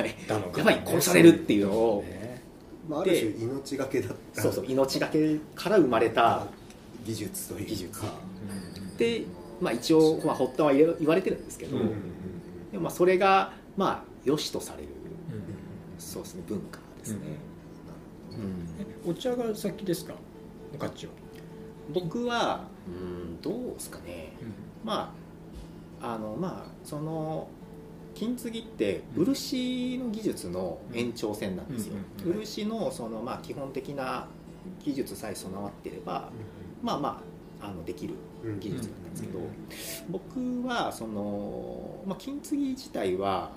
[0.56, 2.02] やばい殺されるっていうのを。
[2.02, 2.42] ね。
[2.88, 4.42] まあ、ある種命がけだった。
[4.42, 6.46] そうそう命がけから生まれた
[7.04, 7.66] 技術というか。
[7.66, 8.00] 技術。
[8.98, 9.24] で、
[9.60, 11.90] まあ、一応、まあ、発端は言われてるんですけど、うん。
[12.72, 14.88] でもまあそれがまあ良しとされる。
[15.32, 16.00] うん。
[16.00, 17.20] そうですね文化ですね、
[18.38, 18.66] うん。
[18.80, 20.14] えお茶が先ですか？
[20.74, 21.12] おかっちは。
[21.92, 24.32] 僕はうんどうですかね。
[24.84, 25.14] ま
[26.00, 27.48] ああのまあその
[28.14, 34.26] 金継ぎって漆の技術の延長線なんですよ、うんうん漆のそのまあ基本的な
[34.84, 36.30] 技術さえ備わってれば
[36.82, 37.22] まあま
[37.60, 38.14] ああのできる
[38.44, 39.46] うん技術だったんですけど、うん
[40.10, 43.52] 僕はその、まあ、金継ぎ自体は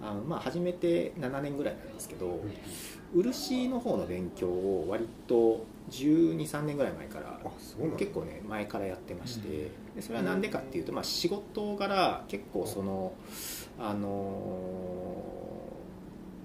[0.00, 2.40] あの、まあ、始めて7年ぐらいなんですけど
[3.14, 7.40] 漆の方の勉強を割と1 2 3年ぐらい前から
[7.98, 13.12] 結構ね前からやってまして、でそれは何でかっていうと、まあ、仕事柄結構その
[13.78, 15.14] あの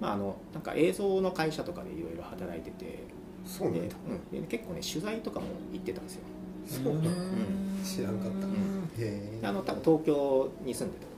[0.02, 3.00] まああのなんか映像の会社とかでいろいろ働いててで、
[3.46, 3.96] そうなんだ。
[4.10, 6.22] うん、で結構ね取材とかも行ってたんですよ。
[6.68, 7.10] そうなんだ。
[7.86, 8.48] 知らんかった。
[8.48, 8.52] ん。
[8.52, 8.52] へ
[8.98, 9.40] え。
[9.44, 11.16] あの多分東京に住んでた時。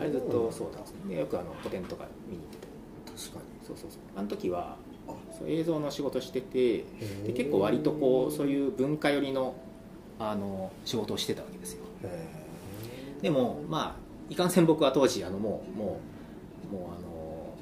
[0.00, 1.14] あれずっとそうなんですね。
[1.14, 2.68] でよくあの個展とか見に行ってた。
[3.12, 4.00] 確かにそうそうそう。
[4.16, 6.84] あの時はあそう映像の仕事してて
[7.26, 9.54] で結構割とこうそういう文化寄りの
[10.18, 11.84] あの仕事をしてたわけですよ。
[12.02, 12.26] へ
[13.22, 16.00] でもまあいかんせん僕は当時あのもうも
[16.70, 17.54] うもうあのも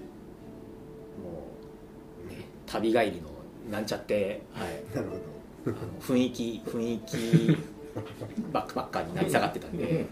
[2.27, 3.29] う、ね、旅帰りの
[3.71, 5.17] なんちゃって、はい、えなるほ
[5.67, 7.59] あの雰囲気雰囲気
[8.53, 10.07] ばっかばっかになり下がってたんで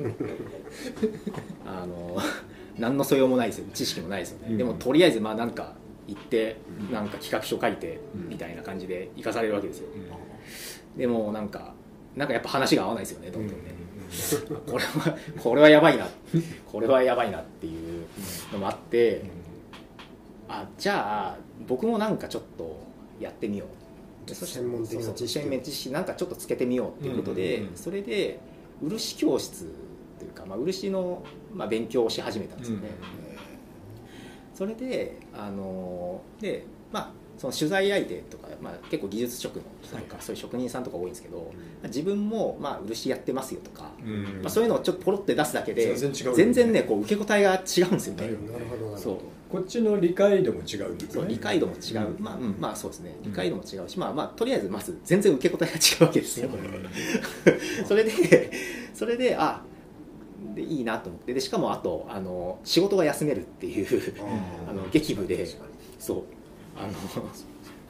[1.66, 2.16] あの
[2.78, 3.66] 何の素養もないですよ。
[3.72, 4.59] 知識もないですよね、うん。
[4.59, 5.74] でもとりあえずまあなんか
[6.07, 8.28] 行ってうんなんか企画書書いてうん。
[8.28, 9.88] みたいな感じで行かされるわけですよ。
[9.94, 10.98] うん。
[10.98, 11.74] でもなんか
[12.14, 13.84] なんかやっぱ話が合わないですよねどんどんね、うん
[14.70, 16.07] これはこれはやばいな。
[16.70, 18.05] これはやばいなっていう
[18.52, 19.22] のもあって
[20.48, 22.78] あじゃあ僕もなんかちょっと
[23.18, 24.28] やってみよう。
[24.28, 25.42] でそして専門的な知識を。
[25.42, 27.76] 専門知識なんかちょっとつけてみようっていうことで、うんうんうん。
[27.76, 28.38] それで
[28.82, 29.66] 漆教室
[30.18, 32.90] というか、まあ、漆の、まあ、勉強をし始めたんですよね、
[34.55, 41.52] それであのでまあその取材相手とか、まあ、結構技術職の人とか、そういう職人さんとか多いんですけど、
[41.84, 44.22] 自分も、まあ、漆やってますよとか、うん。
[44.42, 46.34] まあ、そういうのをちょっとポロって出すだけで全然ね。
[46.36, 48.28] 全然ねこう受け答えが違うんですよね。
[48.28, 49.14] どなるほどなるそう。
[49.14, 52.22] ほこっちの理解度も違うんですそうね理解度も違う、うん。
[52.22, 53.16] まあ、うんまあそうですね。
[53.24, 53.30] うん。
[53.30, 56.48] 理解度も違うし、まあまあとりあえずまず全然受け答えが違うわけですよ。
[57.86, 58.12] それで
[58.94, 59.62] それであ
[60.55, 61.34] でいいなと思って。
[61.34, 64.14] でしかもあとあの仕事が休めるっていう
[64.68, 65.46] あの劇部で。
[65.98, 66.22] そう。
[66.76, 66.92] あの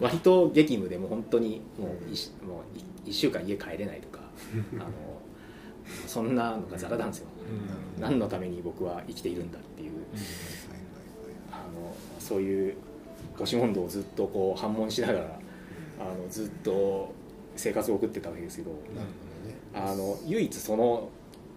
[0.00, 2.62] 割と激務でもう本当にもう一も
[3.06, 4.20] う1週間家帰れないとか
[4.74, 4.90] あの
[6.06, 7.28] そんなのがざらなんですよ。
[7.96, 8.02] うん。
[8.02, 9.90] 何のために僕は生きているんだっていう。
[11.50, 12.74] あのそういう
[13.34, 15.38] 押し問答をずっとこう反問しながら
[16.00, 17.12] あのずっと
[17.56, 18.70] 生活を送ってたわけですけど。
[19.74, 21.08] あの唯一その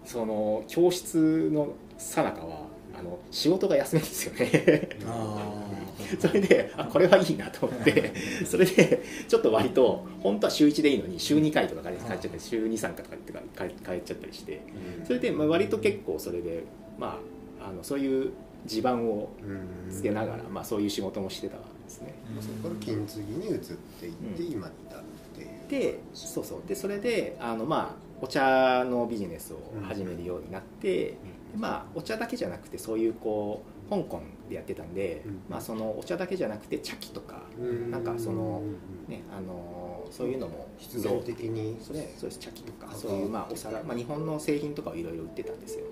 [0.08, 2.66] その教室の最中は
[2.98, 4.88] あの仕事が休めるんですよね。
[5.06, 5.64] あ
[6.18, 8.14] それであこれはいいなと思って
[8.46, 14.62] それでちょっと割と本当は週1でいいのに週2回とか帰っちゃったり週23回とか帰帰っちゃったりして
[15.04, 16.64] それでまあ割と結構それで
[16.98, 17.20] ま
[17.60, 18.30] ああのそういう
[18.64, 19.92] 地盤をうん。
[19.92, 22.14] つけながら、まあ、そういう仕事もしてたんですね。
[22.38, 24.52] ーそこから金継ぎに移っていってうん。
[24.52, 25.92] 今に至るっていう。
[25.92, 26.60] でそうそう。
[26.66, 31.16] でそれであのまあお茶のビジネスを始めるようになって、
[31.56, 35.40] まあお茶だけじゃなくてそういうこう香港でやってたんで、うん。
[35.48, 37.90] まあ、そのお茶だけじゃなくて茶器とか、うん。
[37.90, 39.12] なんかそのうん。
[39.12, 41.78] ねあのそういうのも必然的に。
[41.80, 45.86] それそうです茶器とかあそういうまあお皿、まあ、日本の製品とかをいろいろ売ってたんですよ。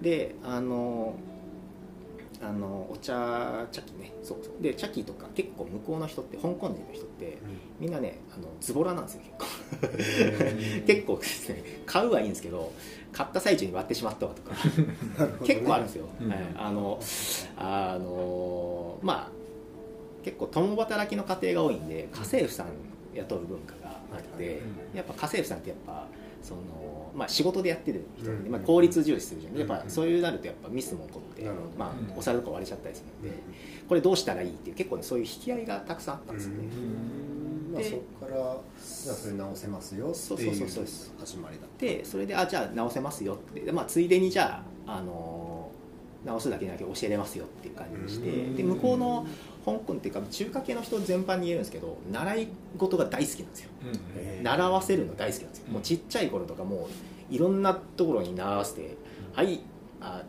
[0.00, 1.14] であの
[2.46, 4.12] あのお茶茶器ね。
[4.22, 4.62] そうそう。
[4.62, 7.38] で茶器とか結構向こうの人って香港人の人って
[7.80, 10.84] みんなねあのズボラなんですよ結構。
[10.86, 11.64] 結構ですね。
[11.86, 12.72] 買うはいいんですけど
[13.12, 14.54] 買った最中に割ってしまったわとか。
[15.44, 16.28] 結構あるんですよ、うん。
[16.28, 17.00] はい、あの
[17.56, 22.66] あのまあ結構共働きの家庭が多いんで家政婦さん
[23.14, 24.58] 雇う文化があって、はい
[24.94, 26.06] やっぱ家政婦さんってやっぱ
[26.42, 26.60] その、
[27.14, 28.52] まあ、仕事でやってる人なんで、うん。
[28.52, 31.42] まあ、効率重視するじゃんやっぱうんそういうなるとやっぱミスも起こって、
[31.78, 32.18] まあう、ん。
[32.18, 33.42] お皿とか割れちゃったりするので、
[33.88, 36.64] これどうしたらいいっていう結構ねそういう引き合いがたくさんあったんですよね、
[37.72, 45.70] まあ、でそこからじゃあそれ直せますよってそういうそうそうそうです始まりだっでそれであじゃあ直せますよってで、まあ、ついでにじゃあ、あの
[46.24, 49.26] 直すだけだけ教えれますよっていう感じにしてうんで向こうの
[49.64, 53.70] 香港っていうか中華系の人全般に言えるんですけど習い事が大好きなんですよ。
[54.16, 55.64] へー習わせるの大好きなんですよ。
[55.72, 56.88] もうちっちゃい頃とかも
[57.30, 58.96] ういろんなところに習わせて
[59.32, 59.60] 「はい
[60.00, 60.22] あ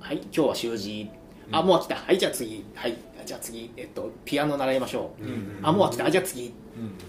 [0.00, 1.10] はい今日は習字。
[1.52, 1.66] あうん。
[1.66, 1.94] もう飽きた。
[1.96, 2.64] はいじゃあ次。
[2.74, 6.06] はいじゃあ次、えっと、ピアノ習いましょう、うんあもう飽きた。
[6.06, 6.52] あじゃあ次。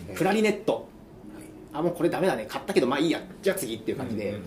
[0.09, 0.88] うんクラリネット。
[1.74, 2.45] あもうこれダメだね。
[2.47, 3.19] 買ったけどまあいいや。
[3.41, 4.41] じゃあ次っていう感じで、うん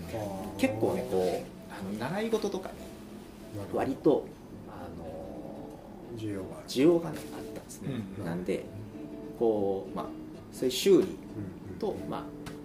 [0.59, 3.79] 結構ねこうあの習い事とかになるほど。
[3.79, 4.25] 割と
[6.17, 8.65] 需要が需要がねあったんですね、うんなんで
[9.39, 10.07] こうまあ
[10.53, 11.09] そういう修理
[11.79, 12.21] と、まあ、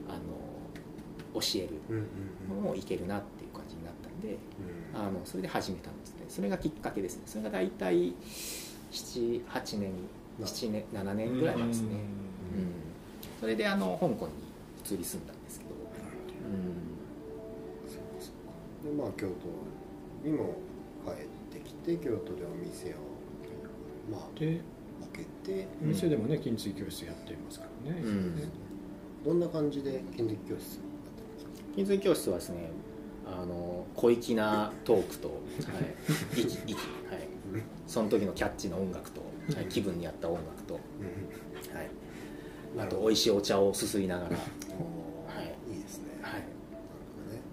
[0.07, 2.03] あの教えるうんうん
[2.51, 4.37] うんのもいけるなっていう感じになったんで
[4.93, 6.25] うんあのそれで始めたんですね。
[6.29, 7.23] それがきっかけですね。
[7.25, 8.13] それが大体
[8.91, 9.41] 78
[9.79, 9.91] 年
[10.39, 11.97] 7年7年ぐらい前ですね、うん
[13.39, 14.33] それであの香港に
[14.85, 15.71] 移り住んだんですけど、
[18.85, 18.97] うん。
[18.97, 19.27] でまあ京
[20.23, 20.57] 都にも
[21.03, 21.11] 帰
[21.57, 23.10] ってきて京都でお店を
[24.11, 24.59] まあで
[25.13, 25.89] 開けてうん。
[25.89, 28.51] 店でもね金継ぎ教室やってますからね、うん。
[29.23, 30.81] どんな感じで金属教室や
[31.75, 32.69] 金継ぎ教室はですね
[33.25, 36.83] あの小粋なトークと、 はい、息息、はい、
[37.87, 39.21] その時のキャッチの音楽と、
[39.55, 40.81] はい、気分に合った音楽と、はい、
[42.77, 44.37] あと美味しいお茶をすすりながら、はい。
[45.71, 45.83] いい
[46.21, 46.41] はい。
[46.41, 46.47] ね。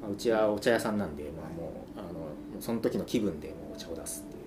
[0.00, 2.28] まあ、うちはお茶屋さんなんで、まあ、もうあの
[2.60, 4.37] その時の気分でもうお茶を出すって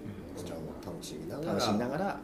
[1.04, 2.20] しみながら楽しみながら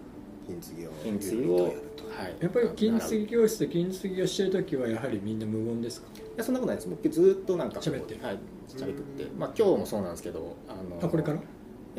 [0.48, 2.36] 金継ぎを金継ぎを、ゆるりとはい。
[2.40, 6.08] やっぱり金継いぎ教室で金継ぎをしてる時はやはりみんな無言ですか？
[6.38, 6.90] やそんなことないです。
[6.90, 8.24] 僕ずっとなんか喋ってる。
[8.24, 11.38] はい喋ってて、まあ、今日もそうなんですけどあのあこれから？
[11.38, 11.42] い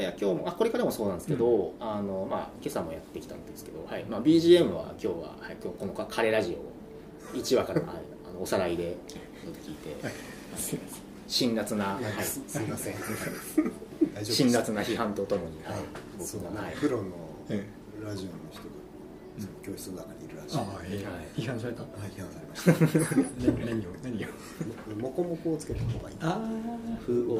[0.02, 4.04] や今日もあこれからもそうなんですけど、あのまあ、今朝もやってきたんですけど、はい。
[4.04, 6.56] まあ、BGM は今日は、はい、今日この「カレラジ
[7.34, 7.90] オ」1話から、はい、
[8.30, 8.96] あのおさらいで
[9.64, 10.12] 聞いて、はい。
[10.56, 12.02] すいません辛辣な、はい。
[12.02, 12.94] いやすすいません
[14.24, 15.76] 辛辣な批判とともに、はい。
[16.18, 17.04] 僕が、はい、プロの
[17.48, 17.64] え
[18.04, 18.68] ラジオの人が
[19.62, 21.40] 教室の中にいるらしい、はい。
[21.40, 21.82] 批判された？
[21.82, 22.72] はい批判されました。
[23.52, 23.90] 何何を？
[24.02, 24.28] 何を？
[25.00, 26.16] モコモコをつけた方がいい。
[26.20, 26.40] あ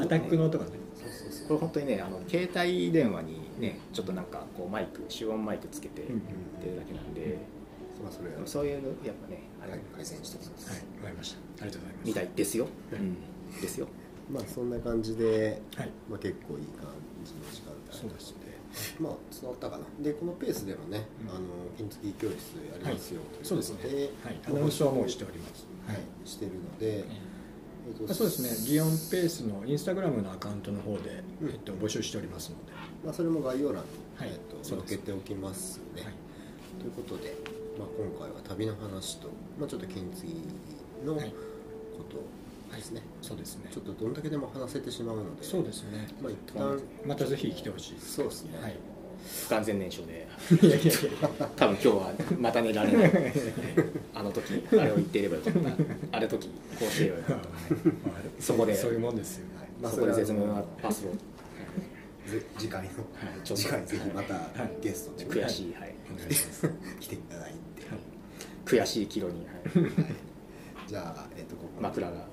[0.00, 0.02] あ。
[0.02, 0.70] アタックの音がね。
[0.94, 1.48] そうそうそう。
[1.48, 6.20] これ本当にねあの携帯電話にねちょっとなんかこうマイク手音マイクつけてうんうん。
[6.20, 6.22] っ
[6.62, 7.38] てるだけなんで、
[8.02, 8.34] まあそれは。
[8.46, 9.80] そういうのやっぱねあれ、はい。
[9.96, 10.78] 改善してます、はい。
[10.78, 11.38] わかりました。
[11.64, 12.06] ありがとうございます。
[12.06, 13.00] みたいですよ、はい。
[13.00, 13.16] うん。
[13.60, 13.88] ですよ
[14.30, 15.90] まあそんな感じで、はい。
[16.08, 16.86] まあ、結構いい感
[17.24, 18.58] じの時間帯そうですね。
[19.00, 19.84] まあ伝わったかな。
[20.00, 21.30] でこのペースでもね、うん。
[21.30, 21.40] あの
[21.76, 22.34] 金継ぎ教室
[22.70, 23.60] やりますよ、とそうい。
[23.60, 24.10] うことでですね。
[24.24, 24.40] はい。
[24.46, 25.66] アナウンスはもうしております。
[25.86, 27.00] はい、してるので、え
[27.90, 28.72] っとあそうですね。
[28.72, 31.48] リオンペースのインスタグラムのアカウントの方で、うん。
[31.48, 32.72] えっと、募集しておりますので、
[33.04, 34.28] まあ、それも概要欄に、はい。
[34.28, 36.12] えっと載っけておきますね、はい。
[36.78, 37.34] ということで、
[37.78, 40.34] まあ、今回は旅の話と、まあ、ちょっと金継ぎ
[41.06, 41.30] のこはい。
[41.30, 41.34] と
[42.76, 43.70] ですね、そうですね。
[43.72, 45.42] ちょっとどんだけでも話せてしまうので。
[45.42, 46.06] そうですね。
[46.20, 46.80] まあ一旦。
[47.06, 48.14] またぜひ来てほしいです。
[48.14, 48.58] そうですね。
[48.60, 48.76] はい。
[49.46, 50.28] 不完全燃焼で。
[50.62, 51.28] いやいやいや。
[51.56, 53.12] 多分今日はまた寝られない。
[54.14, 55.52] あの時あれを言っていればよかっ
[56.10, 56.16] た。
[56.16, 57.24] あれ時こうしていればよ。
[57.24, 58.74] かったそこで。
[58.74, 59.46] そういうもんですよ。
[59.58, 59.68] はい。
[59.82, 61.10] まあそこで絶妙なそれはパスを。
[62.30, 62.92] ぜ次回の、い。
[63.42, 63.56] ちょっと。
[63.56, 64.38] 次回ぜひまたい。
[64.82, 66.70] ゲストで、悔しい、はい、お願いします。
[67.00, 67.58] 来ていただいて、
[68.66, 69.56] 悔しいキロに、はい、
[70.86, 72.27] じゃあ、えっとここ枕が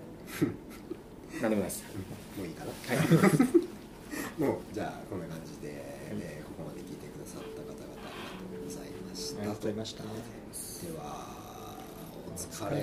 [1.41, 1.83] 何でもないです。
[2.37, 2.71] もういいかな。
[2.71, 3.07] はい。
[4.41, 8.11] もうじゃあこんな感じで、えーここまで聞いてくださった方々あ
[8.51, 9.39] りがとうございました。
[9.39, 10.03] ありがとうございました。
[10.03, 11.77] では
[12.27, 12.77] お疲お疲れ。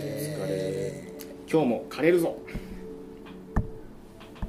[0.48, 1.04] れ。
[1.50, 2.36] 今日も枯れるぞ